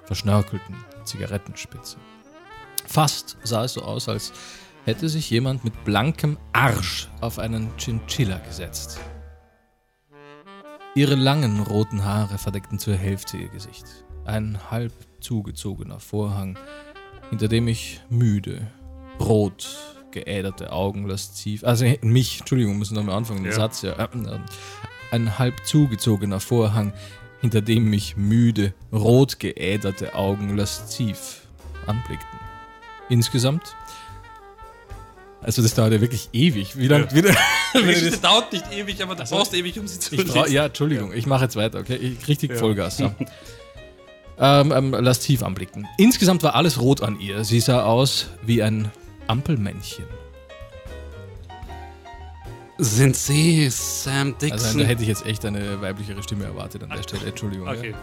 verschnörkelten 0.06 0.76
Zigarettenspitze. 1.04 1.98
Fast 2.86 3.38
sah 3.44 3.66
es 3.66 3.74
so 3.74 3.82
aus, 3.82 4.08
als 4.10 4.32
hätte 4.86 5.10
sich 5.10 5.30
jemand 5.30 5.64
mit 5.64 5.84
blankem 5.84 6.38
Arsch 6.54 7.10
auf 7.22 7.40
einen 7.40 7.70
Chinchilla 7.78 8.38
gesetzt. 8.40 9.00
Ihre 10.94 11.16
langen 11.16 11.60
roten 11.62 12.06
Haare 12.06 12.38
verdeckten 12.38 12.80
zur 12.80 12.96
Hälfte 12.96 13.38
ihr 13.38 13.50
Gesicht. 13.50 13.86
Ein 14.24 14.60
halb 14.72 14.94
zugezogener 15.20 16.00
Vorhang, 16.00 16.58
hinter 17.30 17.48
dem 17.48 17.68
ich 17.68 18.02
müde, 18.10 18.68
rot, 19.20 19.68
geäderte 20.12 20.72
Augen 20.72 21.06
lasziv, 21.08 21.64
also 21.66 21.86
mich, 22.02 22.40
Entschuldigung, 22.40 22.78
müssen 22.78 22.96
nochmal 22.96 23.16
anfangen, 23.18 23.44
den 23.44 23.52
Ja. 23.52 23.58
Satz, 23.58 23.82
ja. 23.82 23.94
Äh, 23.94 24.04
äh, 24.04 24.40
Ein 25.12 25.38
halb 25.38 25.66
zugezogener 25.66 26.40
Vorhang, 26.40 26.94
hinter 27.42 27.62
dem 27.62 27.90
mich 27.90 28.16
müde, 28.16 28.74
rot 28.94 29.40
geäderte 29.40 30.16
Augen 30.16 30.56
lasziv 30.56 31.42
anblickten. 31.88 32.45
Insgesamt, 33.10 33.76
also 35.42 35.62
das 35.62 35.74
dauert 35.76 35.94
ja 35.94 36.02
wirklich 36.02 36.30
ewig. 36.34 36.76
Wie 36.78 36.88
lange, 36.88 37.06
Ja. 37.06 37.14
wieder, 37.14 37.36
Die 37.76 37.84
Geschichte 37.84 38.18
dauert 38.18 38.52
nicht 38.54 38.66
ewig, 38.74 39.02
aber 39.04 39.16
du 39.16 39.24
brauchst 39.24 39.54
ewig, 39.54 39.78
um 39.80 39.88
sie 39.88 40.00
zu 40.00 40.16
lesen. 40.16 40.52
ja, 40.52 40.66
Entschuldigung, 40.66 41.14
ich 41.14 41.26
mache 41.28 41.44
jetzt 41.44 41.56
weiter, 41.56 41.80
okay? 41.80 41.96
Ich 41.96 42.28
richtig 42.28 42.52
Ja. 42.52 42.58
Vollgas. 42.58 42.98
So. 42.98 43.12
ähm, 44.40 44.72
ähm, 44.72 44.92
lasziv 44.92 45.44
anblicken. 45.44 45.88
Insgesamt 45.98 46.42
war 46.44 46.56
alles 46.56 46.80
rot 46.82 47.02
an 47.04 47.20
ihr. 47.20 47.44
Sie 47.44 47.60
sah 47.60 47.84
aus 47.84 48.28
wie 48.44 48.64
ein 48.64 48.92
Ampelmännchen. 49.28 50.06
Sind 52.78 53.16
Sie 53.16 53.70
Sam 53.70 54.38
Dixon? 54.38 54.52
Also 54.52 54.80
da 54.80 54.86
hätte 54.86 55.02
ich 55.04 55.08
jetzt 55.08 55.26
echt 55.26 55.46
eine 55.46 55.80
weiblichere 55.82 56.22
Stimme 56.24 56.44
erwartet 56.46 56.84
an 56.84 56.90
der 56.90 57.04
Stelle. 57.04 57.28
Entschuldigung. 57.28 57.68
Okay. 57.70 57.92
Ja. 57.92 57.98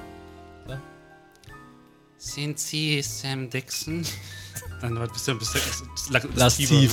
Sind 2.22 2.56
Sie 2.60 3.02
Sam 3.02 3.50
Dixon? 3.50 4.06
Dann 4.80 4.94
war 4.94 5.02
ein 5.02 5.08
bisschen, 5.12 5.34
ein 5.34 5.38
bisschen 5.40 5.88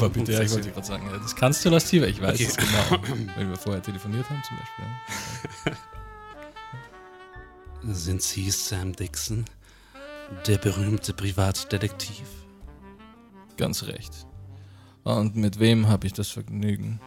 und 0.07 0.13
bitte. 0.13 0.33
Ja, 0.33 0.41
ich 0.41 0.51
wollte 0.51 0.71
gerade 0.71 0.87
sagen. 0.87 1.07
Das 1.21 1.35
kannst 1.35 1.63
du 1.63 1.69
lasziver, 1.69 2.07
ich 2.07 2.19
weiß 2.19 2.33
Okay. 2.33 2.45
es 2.45 2.57
genau. 2.57 3.03
Weil 3.35 3.47
wir 3.47 3.55
vorher 3.55 3.81
telefoniert 3.83 4.27
haben 4.27 4.41
zum 4.47 4.57
Beispiel. 4.57 5.77
Sind 7.93 8.23
Sie 8.23 8.49
Sam 8.49 8.93
Dixon? 8.93 9.45
Der 10.47 10.57
berühmte 10.57 11.13
Privatdetektiv? 11.13 12.27
Ganz 13.55 13.83
recht. 13.83 14.25
Und 15.03 15.35
mit 15.35 15.59
wem 15.59 15.87
habe 15.89 16.07
ich 16.07 16.13
das 16.13 16.29
Vergnügen? 16.29 16.99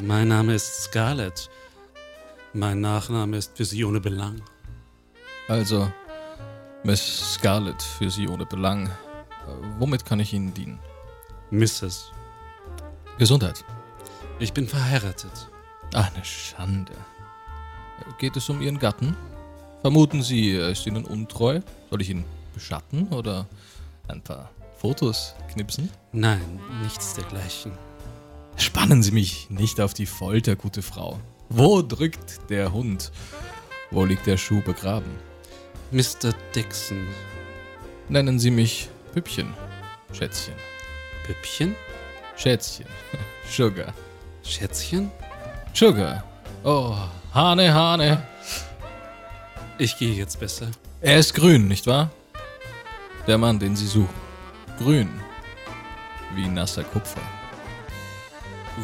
Mein 0.00 0.28
Name 0.28 0.54
ist 0.54 0.84
Scarlett. 0.84 1.50
Mein 2.54 2.80
Nachname 2.80 3.36
ist 3.36 3.54
für 3.54 3.66
Sie 3.66 3.84
ohne 3.84 4.00
Belang. 4.00 4.40
Also, 5.46 5.92
Miss 6.84 7.34
Scarlett, 7.34 7.82
für 7.82 8.10
Sie 8.10 8.28
ohne 8.28 8.46
Belang. 8.46 8.86
Äh, 8.86 8.90
Womit 9.78 10.04
kann 10.04 10.20
ich 10.20 10.32
Ihnen 10.32 10.54
dienen? 10.54 10.78
Mrs. 11.50 12.12
Gesundheit. 13.18 13.64
Ich 14.38 14.52
bin 14.52 14.68
verheiratet. 14.68 15.48
Ach, 15.94 16.14
eine 16.14 16.24
Schande. 16.24 16.92
Geht 18.18 18.36
es 18.36 18.48
um 18.48 18.60
Ihren 18.60 18.78
Gatten? 18.78 19.16
Vermuten 19.80 20.22
Sie, 20.22 20.52
er 20.52 20.70
ist 20.70 20.86
Ihnen 20.86 21.04
untreu? 21.04 21.60
Soll 21.90 22.02
ich 22.02 22.10
ihn 22.10 22.24
beschatten 22.54 23.08
oder 23.08 23.46
ein 24.08 24.20
paar 24.22 24.50
Fotos 24.76 25.34
knipsen? 25.52 25.90
Nein, 26.12 26.60
nichts 26.82 27.14
dergleichen. 27.14 27.72
Spannen 28.56 29.02
Sie 29.02 29.12
mich 29.12 29.50
nicht 29.50 29.80
auf 29.80 29.94
die 29.94 30.06
Folter, 30.06 30.56
gute 30.56 30.82
Frau. 30.82 31.18
Wo 31.48 31.82
drückt 31.82 32.50
der 32.50 32.72
Hund? 32.72 33.10
Wo 33.90 34.04
liegt 34.04 34.26
der 34.26 34.36
Schuh 34.36 34.60
begraben? 34.62 35.10
Mr. 35.90 36.34
Dixon. 36.54 37.06
Nennen 38.08 38.38
Sie 38.38 38.50
mich 38.50 38.88
Püppchen, 39.12 39.54
Schätzchen, 40.12 40.54
Püppchen? 41.24 41.74
Schätzchen, 42.36 42.86
Sugar, 43.50 43.92
Schätzchen? 44.42 45.10
Sugar. 45.74 46.24
Oh, 46.64 46.96
Hane, 47.32 47.72
Hane. 47.72 48.22
Ich 49.78 49.96
gehe 49.96 50.12
jetzt 50.14 50.40
besser. 50.40 50.68
Er 51.00 51.18
ist 51.18 51.34
grün, 51.34 51.68
nicht 51.68 51.86
wahr? 51.86 52.10
Der 53.26 53.38
Mann, 53.38 53.58
den 53.58 53.76
Sie 53.76 53.86
suchen. 53.86 54.08
Grün. 54.78 55.08
Wie 56.34 56.48
nasser 56.48 56.84
Kupfer. 56.84 57.20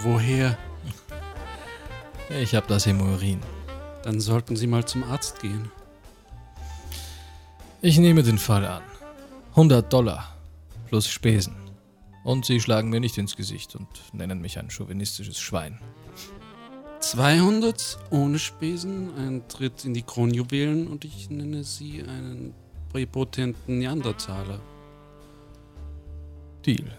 Woher? 0.03 0.57
Ich 2.31 2.55
habe 2.55 2.67
das 2.69 2.87
Hämorrhoin. 2.87 3.41
Dann 4.03 4.21
sollten 4.21 4.57
Sie 4.57 4.67
mal 4.67 4.85
zum 4.85 5.03
Arzt 5.05 5.41
gehen. 5.41 5.71
Ich 7.85 7.99
nehme 7.99 8.23
den 8.23 8.39
Fall 8.39 8.65
an. 8.65 8.83
100 9.51 9.93
Dollar 9.93 10.35
plus 10.89 11.07
Spesen. 11.07 11.55
Und 12.25 12.47
Sie 12.47 12.59
schlagen 12.59 12.89
mir 12.89 12.99
nicht 12.99 13.19
ins 13.19 13.37
Gesicht 13.37 13.77
und 13.77 13.87
nennen 14.15 14.41
mich 14.41 14.59
ein 14.59 14.71
chauvinistisches 14.71 15.39
Schwein. 15.39 15.79
200 17.01 17.99
ohne 18.09 18.39
Spesen, 18.39 19.11
ein 19.19 19.47
Tritt 19.49 19.85
in 19.85 19.93
die 19.93 20.01
Kronjuwelen 20.01 20.87
und 20.87 21.05
ich 21.05 21.29
nenne 21.29 21.63
Sie 21.63 22.03
einen 22.03 22.55
präpotenten 22.91 23.81
Neandertaler. 23.81 24.61
Deal. 26.65 26.91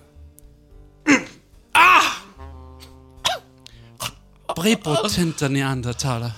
Präpotenter 4.49 5.49
Neandertaler. 5.49 6.35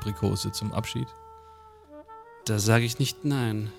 Aprikose 0.00 0.50
zum 0.50 0.72
Abschied. 0.72 1.06
Da 2.46 2.58
sage 2.58 2.86
ich 2.86 2.98
nicht 2.98 3.26
nein. 3.26 3.70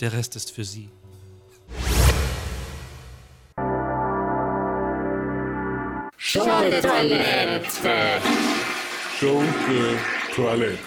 Der 0.00 0.12
Rest 0.12 0.36
ist 0.36 0.52
für 0.52 0.64
Sie. 0.64 0.88
Schunke-Toilette. 6.18 8.20
Schunke 9.18 9.98
Toilette. 10.34 10.78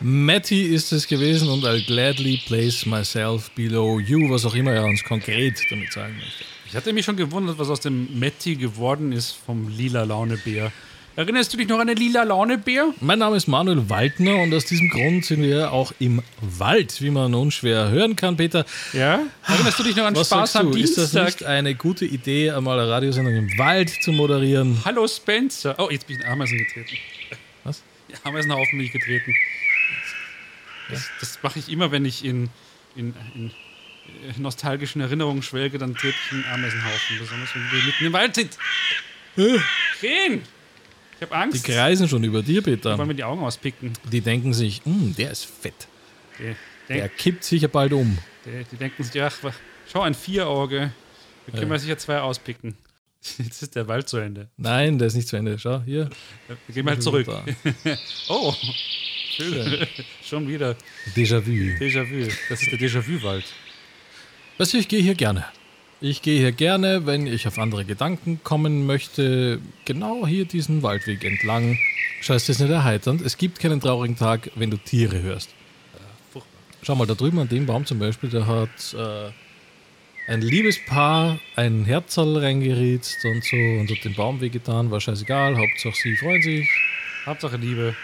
Matty 0.00 0.74
ist 0.74 0.92
es 0.92 1.06
gewesen 1.06 1.48
und 1.48 1.64
I'll 1.64 1.86
gladly 1.86 2.42
place 2.44 2.84
myself 2.84 3.50
below 3.52 3.98
you, 4.00 4.28
was 4.28 4.44
auch 4.44 4.54
immer 4.54 4.72
er 4.72 4.84
uns 4.84 5.02
konkret 5.04 5.58
damit 5.70 5.92
sagen 5.92 6.16
möchte. 6.16 6.44
Ich 6.72 6.76
hatte 6.76 6.94
mich 6.94 7.04
schon 7.04 7.18
gewundert, 7.18 7.58
was 7.58 7.68
aus 7.68 7.80
dem 7.80 8.18
Matti 8.18 8.56
geworden 8.56 9.12
ist 9.12 9.32
vom 9.44 9.68
lila 9.68 10.04
Launebär. 10.04 10.72
Erinnerst 11.16 11.52
du 11.52 11.58
dich 11.58 11.68
noch 11.68 11.78
an 11.78 11.86
den 11.86 11.98
lila 11.98 12.22
Launebär? 12.22 12.94
Mein 13.02 13.18
Name 13.18 13.36
ist 13.36 13.46
Manuel 13.46 13.90
Waldner 13.90 14.36
und 14.36 14.54
aus 14.54 14.64
diesem 14.64 14.88
Grund 14.88 15.26
sind 15.26 15.42
wir 15.42 15.70
auch 15.70 15.92
im 15.98 16.22
Wald, 16.40 17.02
wie 17.02 17.10
man 17.10 17.34
unschwer 17.34 17.90
hören 17.90 18.16
kann, 18.16 18.38
Peter. 18.38 18.64
Ja? 18.94 19.20
Erinnerst 19.46 19.80
du 19.80 19.82
dich 19.82 19.96
noch 19.96 20.06
an 20.06 20.16
Was 20.16 20.28
Spaß 20.28 20.56
am 20.56 20.74
Ist 20.74 20.96
das 20.96 21.10
Dienstag? 21.10 21.24
nicht 21.26 21.44
eine 21.44 21.74
gute 21.74 22.06
Idee, 22.06 22.52
einmal 22.52 22.80
eine 22.80 22.88
Radiosendung 22.88 23.36
im 23.36 23.58
Wald 23.58 23.90
zu 23.90 24.10
moderieren? 24.10 24.80
Hallo 24.82 25.06
Spencer. 25.06 25.74
Oh, 25.78 25.90
jetzt 25.90 26.06
bin 26.06 26.16
ich 26.16 26.24
in 26.24 26.32
Ameisen 26.32 26.56
getreten. 26.56 26.96
Was? 27.64 27.82
Ja, 28.08 28.16
Ameisenhaufen 28.24 28.78
bin 28.78 28.86
ich 28.86 28.92
getreten. 28.92 29.34
Das, 30.88 31.06
das 31.20 31.38
mache 31.42 31.58
ich 31.58 31.70
immer, 31.70 31.90
wenn 31.92 32.06
ich 32.06 32.24
in, 32.24 32.48
in, 32.96 33.12
in 33.34 33.50
nostalgischen 34.38 35.00
Erinnerungen 35.00 35.42
schwelge, 35.42 35.78
dann 35.78 35.94
trete 35.94 36.14
ich 36.26 36.32
in 36.32 36.44
Ameisenhaufen. 36.44 37.18
Besonders 37.18 37.54
wenn 37.54 37.62
wir 37.70 37.84
mitten 37.86 38.04
im 38.06 38.12
Wald 38.12 38.34
sind. 38.34 38.56
Krähen! 39.98 40.42
Ich 41.16 41.22
habe 41.22 41.30
Die 41.30 41.32
Angst. 41.34 41.64
kreisen 41.64 42.08
schon 42.08 42.24
über 42.24 42.42
dir, 42.42 42.62
Peter. 42.62 42.98
wollen 42.98 43.08
mir 43.08 43.14
die 43.14 43.24
Augen 43.24 43.42
auspicken. 43.44 43.92
Die 44.10 44.20
denken 44.20 44.52
sich, 44.52 44.82
"Hm, 44.84 45.14
der 45.16 45.30
ist 45.30 45.44
fett. 45.46 45.86
Die, 46.38 46.54
Der 46.88 47.08
kippt 47.08 47.44
sicher 47.44 47.68
bald 47.68 47.92
um. 47.92 48.18
die, 48.44 48.64
die 48.72 48.76
denken 48.76 49.04
sich, 49.04 49.22
ach, 49.22 49.32
schau, 49.90 50.00
ein 50.02 50.14
Vierauge. 50.14 50.92
Da 51.46 51.58
können 51.58 51.70
wir 51.70 51.78
sicher 51.78 51.96
zwei 51.98 52.18
auspicken. 52.20 52.76
Jetzt 53.38 53.62
ist 53.62 53.76
der 53.76 53.86
Wald 53.86 54.08
zu 54.08 54.16
Ende. 54.16 54.48
Nein, 54.56 54.98
der 54.98 55.06
ist 55.06 55.14
nicht 55.14 55.28
zu 55.28 55.36
Ende. 55.36 55.56
Schau, 55.60 55.80
hier. 55.82 56.10
Wir 56.66 56.74
gehen 56.74 56.84
mal 56.84 56.98
zurück. 56.98 57.26
Da. 57.26 57.44
Oh, 58.28 58.52
schön. 59.36 59.86
Schon 60.24 60.48
wieder. 60.48 60.76
Déjà-vu. 61.14 61.50
Déjà-vu. 61.78 62.28
Das 62.48 62.60
ist 62.62 62.72
der 62.72 62.78
Déjà-vu-Wald. 62.80 63.44
Weißt 64.58 64.74
du, 64.74 64.78
ich 64.78 64.88
gehe 64.88 65.02
hier 65.02 65.14
gerne. 65.14 65.44
Ich 66.00 66.20
gehe 66.20 66.38
hier 66.38 66.52
gerne, 66.52 67.06
wenn 67.06 67.26
ich 67.26 67.46
auf 67.46 67.58
andere 67.58 67.84
Gedanken 67.84 68.40
kommen 68.42 68.86
möchte, 68.86 69.60
genau 69.84 70.26
hier 70.26 70.44
diesen 70.44 70.82
Waldweg 70.82 71.24
entlang. 71.24 71.78
Schau, 72.20 72.34
ist 72.34 72.48
das 72.48 72.58
nicht 72.58 72.70
erheiternd? 72.70 73.20
Es 73.22 73.38
gibt 73.38 73.60
keinen 73.60 73.80
traurigen 73.80 74.16
Tag, 74.16 74.50
wenn 74.56 74.70
du 74.70 74.76
Tiere 74.76 75.22
hörst. 75.22 75.50
Schau 76.82 76.96
mal, 76.96 77.06
da 77.06 77.14
drüben 77.14 77.38
an 77.38 77.48
dem 77.48 77.66
Baum 77.66 77.86
zum 77.86 78.00
Beispiel, 78.00 78.30
da 78.30 78.46
hat 78.46 78.94
äh, 78.94 79.30
ein 80.26 80.42
Liebespaar 80.42 81.38
ein 81.54 81.84
Herzerl 81.84 82.38
reingeritzt 82.38 83.24
und 83.24 83.44
so 83.44 83.56
und 83.56 83.88
hat 83.88 84.04
den 84.04 84.14
Baum 84.14 84.40
wehgetan, 84.40 84.90
war 84.90 85.00
scheißegal, 85.00 85.56
Hauptsache 85.56 85.94
sie 85.94 86.16
freuen 86.16 86.42
sich. 86.42 86.68
Hauptsache 87.24 87.56
Liebe. 87.56 87.94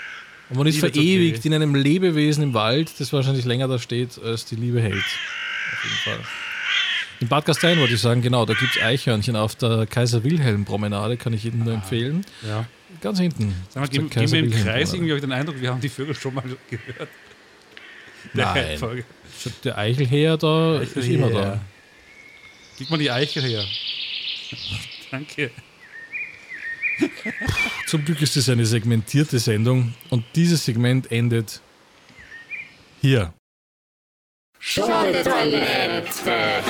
Und 0.50 0.58
man 0.58 0.66
ist 0.68 0.76
Liebe 0.76 0.92
verewigt 0.92 1.44
in 1.46 1.54
einem 1.54 1.74
Lebewesen 1.74 2.44
im 2.44 2.54
Wald, 2.54 2.92
das 2.98 3.12
wahrscheinlich 3.12 3.44
länger 3.44 3.66
da 3.66 3.80
steht, 3.80 4.20
als 4.22 4.44
die 4.44 4.54
Liebe 4.54 4.80
hält. 4.80 5.04
Auf 5.72 5.84
jeden 5.84 5.96
Fall. 6.18 6.26
In 7.20 7.26
Bad 7.26 7.46
Gastein 7.46 7.78
wollte 7.80 7.94
ich 7.94 8.00
sagen, 8.00 8.22
genau, 8.22 8.46
da 8.46 8.54
gibt 8.54 8.76
es 8.76 8.82
Eichhörnchen 8.82 9.34
auf 9.34 9.56
der 9.56 9.86
Kaiser-Wilhelm-Promenade, 9.86 11.16
kann 11.16 11.32
ich 11.32 11.42
jedem 11.42 11.64
nur 11.64 11.74
empfehlen. 11.74 12.24
Ja. 12.46 12.66
Ganz 13.00 13.18
hinten. 13.18 13.54
Sag 13.68 13.82
mal, 13.82 13.88
gehen, 13.88 14.08
gehen 14.08 14.30
wir 14.30 14.38
im 14.38 14.50
Kreis 14.50 14.92
irgendwie, 14.92 15.10
habe 15.10 15.18
ich 15.18 15.24
den 15.24 15.32
Eindruck, 15.32 15.60
wir 15.60 15.70
haben 15.70 15.80
die 15.80 15.88
Vögel 15.88 16.14
schon 16.14 16.34
mal 16.34 16.44
gehört. 16.70 17.08
der 18.34 18.44
Nein. 18.46 18.78
Folge. 18.78 19.04
Der 19.64 19.78
Eichelheer 19.78 20.36
da 20.36 20.78
ist 20.78 20.96
immer 20.96 21.30
da. 21.30 21.60
Gib 22.76 22.90
mal 22.90 22.98
die 22.98 23.10
Eichel 23.10 23.42
her. 23.42 23.64
Danke. 25.10 25.50
Zum 27.86 28.04
Glück 28.04 28.20
ist 28.22 28.36
es 28.36 28.48
eine 28.48 28.66
segmentierte 28.66 29.38
Sendung 29.38 29.94
und 30.10 30.24
dieses 30.34 30.64
Segment 30.64 31.10
endet 31.12 31.60
hier. 33.00 33.32
Schunke-Toilette. 34.70 36.62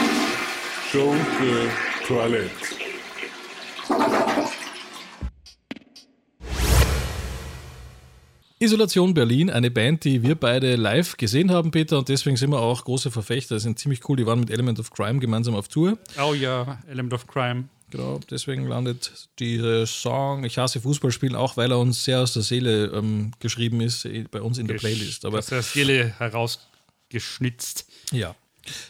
Schunke 0.88 1.68
Toilette. 2.07 2.49
Isolation 8.61 9.14
Berlin, 9.14 9.51
eine 9.51 9.72
Band, 9.72 10.05
die 10.05 10.22
wir 10.22 10.36
beide 10.36 10.76
live 10.76 11.16
gesehen 11.16 11.51
haben, 11.51 11.72
Peter, 11.72 11.99
und 11.99 12.09
deswegen 12.09 12.36
sind 12.36 12.51
wir 12.51 12.61
auch 12.61 12.84
große 12.84 13.11
Verfechter. 13.11 13.57
Die 13.57 13.62
sind 13.62 13.80
ziemlich 13.80 14.09
cool. 14.09 14.16
Die 14.16 14.26
waren 14.26 14.38
mit 14.38 14.51
Element 14.53 14.78
of 14.78 14.92
Crime 14.92 15.18
gemeinsam 15.18 15.57
auf 15.57 15.66
Tour. 15.66 15.99
Oh 16.22 16.34
ja, 16.34 16.80
Element 16.88 17.14
of 17.14 17.26
Crime. 17.26 17.64
Genau, 17.90 18.20
deswegen 18.30 18.68
landet 18.68 19.28
dieser 19.40 19.86
Song 19.88 20.44
Ich 20.44 20.57
hasse 20.57 20.80
Fußballspielen 20.80 21.34
auch, 21.34 21.57
weil 21.57 21.72
er 21.72 21.80
uns 21.80 22.05
sehr 22.05 22.20
aus 22.20 22.32
der 22.32 22.42
Seele 22.42 22.92
ähm, 22.94 23.32
geschrieben 23.40 23.80
ist, 23.80 24.05
äh, 24.05 24.24
bei 24.30 24.40
uns 24.40 24.59
in 24.59 24.68
der 24.68 24.74
Playlist. 24.74 25.24
Aber 25.24 25.38
Aus 25.38 25.46
der 25.46 25.62
Seele 25.62 26.14
herausgeschnitzt. 26.18 27.88
Ja. 28.12 28.34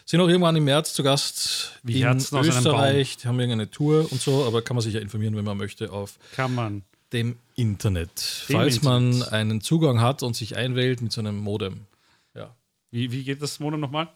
Sind 0.04 0.20
auch 0.20 0.28
irgendwann 0.28 0.56
im 0.56 0.64
März 0.64 0.92
zu 0.92 1.02
Gast 1.04 1.78
Wie 1.84 2.00
in 2.00 2.06
Herzen 2.06 2.38
Österreich. 2.38 3.16
Die 3.18 3.28
haben 3.28 3.38
irgendeine 3.38 3.70
Tour 3.70 4.10
und 4.10 4.20
so, 4.20 4.44
aber 4.44 4.62
kann 4.62 4.74
man 4.74 4.82
sich 4.82 4.94
ja 4.94 5.00
informieren, 5.00 5.36
wenn 5.36 5.44
man 5.44 5.56
möchte, 5.56 5.92
auf 5.92 6.18
Kann 6.34 6.54
man. 6.54 6.82
dem 7.12 7.36
Internet. 7.54 8.44
Dem 8.48 8.56
falls 8.56 8.82
man 8.82 9.12
Internet. 9.12 9.32
einen 9.32 9.60
Zugang 9.60 10.00
hat 10.00 10.22
und 10.22 10.34
sich 10.34 10.56
einwählt 10.56 11.00
mit 11.00 11.12
so 11.12 11.20
einem 11.20 11.36
Modem. 11.38 11.86
Ja. 12.34 12.56
Wie, 12.90 13.12
wie 13.12 13.22
geht 13.22 13.40
das 13.40 13.60
Mono 13.60 13.76
nochmal? 13.76 14.08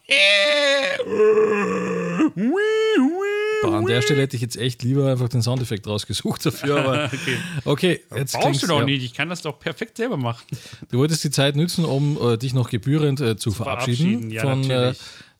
Boah, 3.63 3.77
an 3.77 3.85
der 3.85 4.01
Stelle 4.01 4.21
hätte 4.21 4.35
ich 4.35 4.41
jetzt 4.41 4.57
echt 4.57 4.83
lieber 4.83 5.09
einfach 5.11 5.29
den 5.29 5.41
Soundeffekt 5.41 5.87
rausgesucht 5.87 6.45
dafür, 6.45 6.77
aber 6.79 7.05
Okay. 7.13 7.37
okay, 7.65 7.99
jetzt 8.15 8.33
Brauchst 8.33 8.63
du 8.63 8.67
doch 8.67 8.79
ja. 8.79 8.85
nicht. 8.85 9.03
Ich 9.03 9.13
kann 9.13 9.29
das 9.29 9.41
doch 9.41 9.59
perfekt 9.59 9.97
selber 9.97 10.17
machen. 10.17 10.43
Du 10.91 10.99
wolltest 10.99 11.23
die 11.23 11.31
Zeit 11.31 11.55
nutzen, 11.55 11.85
um 11.85 12.17
äh, 12.21 12.37
dich 12.37 12.53
noch 12.53 12.69
gebührend 12.69 13.19
äh, 13.21 13.35
zu 13.37 13.51
verabschieden, 13.51 14.31
verabschieden, 14.31 14.31
ja, 14.31 14.41
von 14.41 14.69
äh, 14.69 14.93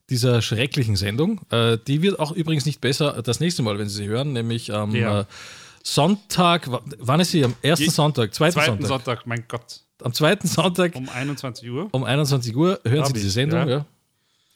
dieser 0.10 0.42
schrecklichen 0.42 0.96
Sendung. 0.96 1.42
Äh, 1.50 1.78
die 1.88 2.02
wird 2.02 2.20
auch 2.20 2.32
übrigens 2.32 2.66
nicht 2.66 2.82
besser 2.82 3.22
das 3.24 3.40
nächste 3.40 3.64
Mal, 3.64 3.78
wenn 3.80 3.88
Sie 3.90 3.96
sie 4.04 4.08
hören, 4.08 4.34
nämlich 4.34 4.74
am 4.74 4.94
Ja. 4.96 5.22
äh, 5.22 5.26
Sonntag. 5.84 6.72
wa- 6.72 6.82
Wann 7.00 7.20
ist 7.20 7.32
sie? 7.32 7.44
Am 7.44 7.54
ersten 7.62 7.86
Je- 7.86 7.90
Sonntag, 7.92 8.34
zweiten, 8.34 8.54
Zweiten 8.54 8.68
Sonntag. 8.86 8.88
Sonntag, 8.88 9.28
mein 9.28 9.44
Gott. 9.48 9.82
Am 10.02 10.14
zweiten 10.14 10.48
Sonntag 10.48 10.96
Um 10.96 11.08
21 11.10 11.70
Uhr. 11.70 11.88
um 11.92 12.04
21 12.04 12.56
Uhr 12.56 12.80
hören 12.86 13.00
Hab 13.02 13.08
Sie 13.08 13.14
diese 13.14 13.30
Sendung. 13.30 13.68
ja. 13.70 13.86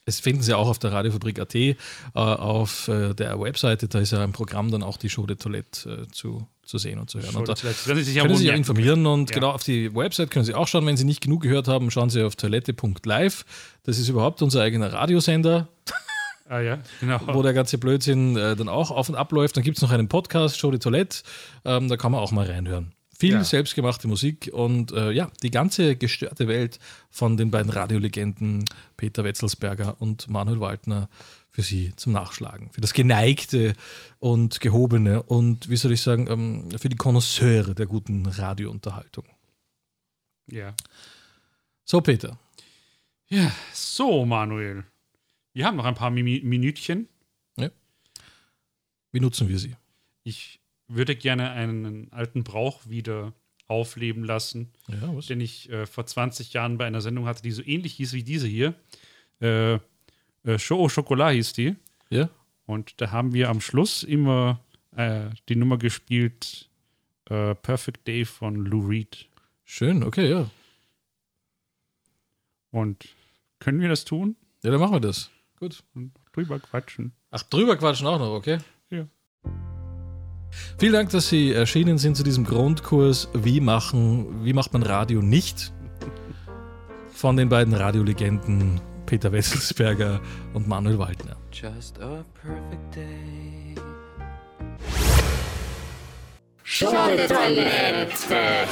Es 0.07 0.21
finden 0.21 0.41
Sie 0.41 0.53
auch 0.53 0.69
auf 0.69 0.79
der 0.79 0.93
Radiofabrik.at, 0.93 1.53
äh, 1.53 1.75
auf 2.13 2.87
äh, 2.87 3.13
der 3.13 3.37
Webseite. 3.39 3.89
Da 3.89 3.99
ist 3.99 4.11
ja 4.11 4.23
im 4.23 4.31
Programm 4.31 4.71
dann 4.71 4.81
auch 4.81 4.95
die 4.95 5.09
Show 5.09 5.25
de 5.25 5.35
Toilette 5.35 6.03
äh, 6.07 6.11
zu, 6.13 6.47
zu 6.63 6.77
sehen 6.77 6.97
und 6.97 7.09
zu 7.09 7.19
hören. 7.21 7.35
Und 7.35 7.49
da 7.49 7.55
Wenn 7.85 7.97
Sie 7.97 8.03
sich 8.03 8.15
ja 8.15 8.23
können 8.23 8.37
Sie 8.37 8.47
informieren 8.47 9.05
und 9.05 9.29
Ja. 9.29 9.33
genau 9.35 9.49
auf 9.51 9.63
die 9.63 9.93
Website 9.93 10.31
können 10.31 10.45
Sie 10.45 10.53
auch 10.53 10.67
schauen. 10.67 10.85
Wenn 10.85 10.95
Sie 10.95 11.03
nicht 11.03 11.19
genug 11.19 11.41
gehört 11.43 11.67
haben, 11.67 11.91
schauen 11.91 12.09
Sie 12.09 12.23
auf 12.23 12.37
toilette.live. 12.37 13.43
Das 13.83 13.99
ist 13.99 14.07
überhaupt 14.07 14.41
unser 14.41 14.61
eigener 14.61 14.93
Radiosender, 14.93 15.67
Ah 16.49 16.61
ja, 16.61 16.77
genau. 17.01 17.19
wo 17.33 17.41
der 17.43 17.51
ganze 17.51 17.77
Blödsinn 17.77 18.37
äh, 18.37 18.55
dann 18.55 18.69
auch 18.69 18.89
auf 18.91 19.09
und 19.09 19.15
ab 19.15 19.33
läuft. 19.33 19.57
Dann 19.57 19.65
gibt 19.65 19.75
es 19.77 19.81
noch 19.81 19.91
einen 19.91 20.07
Podcast, 20.07 20.57
Show 20.57 20.71
de 20.71 20.79
Toilette. 20.79 21.17
Ähm, 21.65 21.89
da 21.89 21.97
kann 21.97 22.13
man 22.13 22.21
auch 22.21 22.31
mal 22.31 22.45
reinhören. 22.45 22.93
Viel 23.19 23.31
Ja. 23.33 23.43
selbstgemachte 23.43 24.07
Musik 24.07 24.51
und 24.53 24.91
äh, 24.91 25.11
ja, 25.11 25.31
die 25.41 25.49
ganze 25.49 25.95
gestörte 25.95 26.47
Welt 26.47 26.77
von 27.09 27.35
den 27.35 27.49
beiden 27.49 27.71
Radiolegenden 27.71 28.63
Peter 28.95 29.23
Wetzelsberger 29.23 29.99
und 29.99 30.27
Manuel 30.29 30.59
Waldner 30.59 31.09
für 31.49 31.63
Sie 31.63 31.93
zum 31.95 32.13
Nachschlagen. 32.13 32.69
Für 32.71 32.81
das 32.81 32.93
Geneigte 32.93 33.73
und 34.19 34.59
Gehobene 34.59 35.23
und, 35.23 35.67
wie 35.69 35.77
soll 35.77 35.93
ich 35.93 36.01
sagen, 36.01 36.27
ähm, 36.29 36.69
für 36.77 36.89
die 36.89 36.95
Konnoisseure 36.97 37.73
der 37.73 37.87
guten 37.87 38.27
Radiounterhaltung. 38.27 39.25
Ja. 40.45 40.75
So, 41.85 42.01
Peter. 42.01 42.37
ja. 43.29 43.51
So, 43.73 44.25
Manuel. 44.25 44.83
Wir 45.53 45.65
haben 45.65 45.77
noch 45.77 45.85
ein 45.85 45.95
paar 45.95 46.11
Mi 46.11 46.41
Minütchen. 46.43 47.07
Wie 49.13 49.21
nutzen 49.21 49.47
wir 49.49 49.57
sie? 49.57 49.75
Ich 50.23 50.59
würde 50.87 51.15
gerne 51.15 51.51
einen 51.51 52.11
alten 52.11 52.43
Brauch 52.43 52.87
wieder 52.87 53.33
aufleben 53.67 54.23
lassen, 54.23 54.71
Ja, 54.87 55.11
den 55.21 55.41
ich 55.41 55.69
äh, 55.69 55.85
vor 55.85 56.05
20 56.05 56.53
Jahren 56.53 56.77
bei 56.77 56.85
einer 56.85 57.01
Sendung 57.01 57.25
hatte, 57.25 57.41
die 57.43 57.51
so 57.51 57.61
ähnlich 57.63 57.95
hieß 57.95 58.13
wie 58.13 58.23
diese 58.23 58.47
hier. 58.47 58.73
Äh, 59.41 59.79
äh, 60.43 60.57
Show 60.57 60.85
au 60.85 60.87
Chocolat 60.87 61.33
hieß 61.33 61.53
die. 61.53 61.75
Ja? 62.09 62.29
Und 62.65 63.01
da 63.01 63.11
haben 63.11 63.33
wir 63.33 63.49
am 63.49 63.59
Schluss 63.59 64.03
immer 64.03 64.61
äh, 64.95 65.29
die 65.49 65.55
Nummer 65.55 65.77
gespielt 65.77 66.69
äh, 67.29 67.55
Perfect 67.55 68.07
Day 68.07 68.23
von 68.25 68.55
Lou 68.55 68.87
Reed. 68.87 69.27
Schön, 69.65 70.03
okay, 70.03 70.29
ja. 70.29 70.49
Und 72.71 73.09
können 73.59 73.81
wir 73.81 73.89
das 73.89 74.05
tun? 74.05 74.37
Ja, 74.63 74.71
dann 74.71 74.79
machen 74.79 74.93
wir 74.93 74.99
das. 75.01 75.29
Gut. 75.59 75.83
Und 75.93 76.13
drüber 76.31 76.59
quatschen. 76.59 77.11
Ach, 77.31 77.43
drüber 77.43 77.75
quatschen 77.75 78.07
auch 78.07 78.19
noch, 78.19 78.31
okay? 78.31 78.59
Vielen 80.77 80.93
Dank, 80.93 81.09
dass 81.09 81.29
Sie 81.29 81.53
erschienen 81.53 81.97
sind 81.97 82.17
zu 82.17 82.23
diesem 82.23 82.45
Grundkurs 82.45 83.29
Wie 83.33 83.59
machen, 83.59 84.43
wie 84.43 84.53
macht 84.53 84.73
man 84.73 84.83
Radio 84.83 85.21
nicht? 85.21 85.73
Von 87.13 87.35
den 87.35 87.49
beiden 87.49 87.73
Radiolegenden 87.73 88.79
Peter 89.07 89.31
Wesselsberger 89.31 90.19
und 90.53 90.67
Manuel 90.67 90.99
Waldner. 90.99 91.35
Just 91.51 91.99
a 91.99 92.23
perfect 92.41 92.95
day. 92.95 93.73
Schunke-Toilette. 96.63 98.67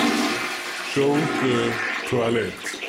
Schunke 0.93 1.71
Toilette. 2.09 2.85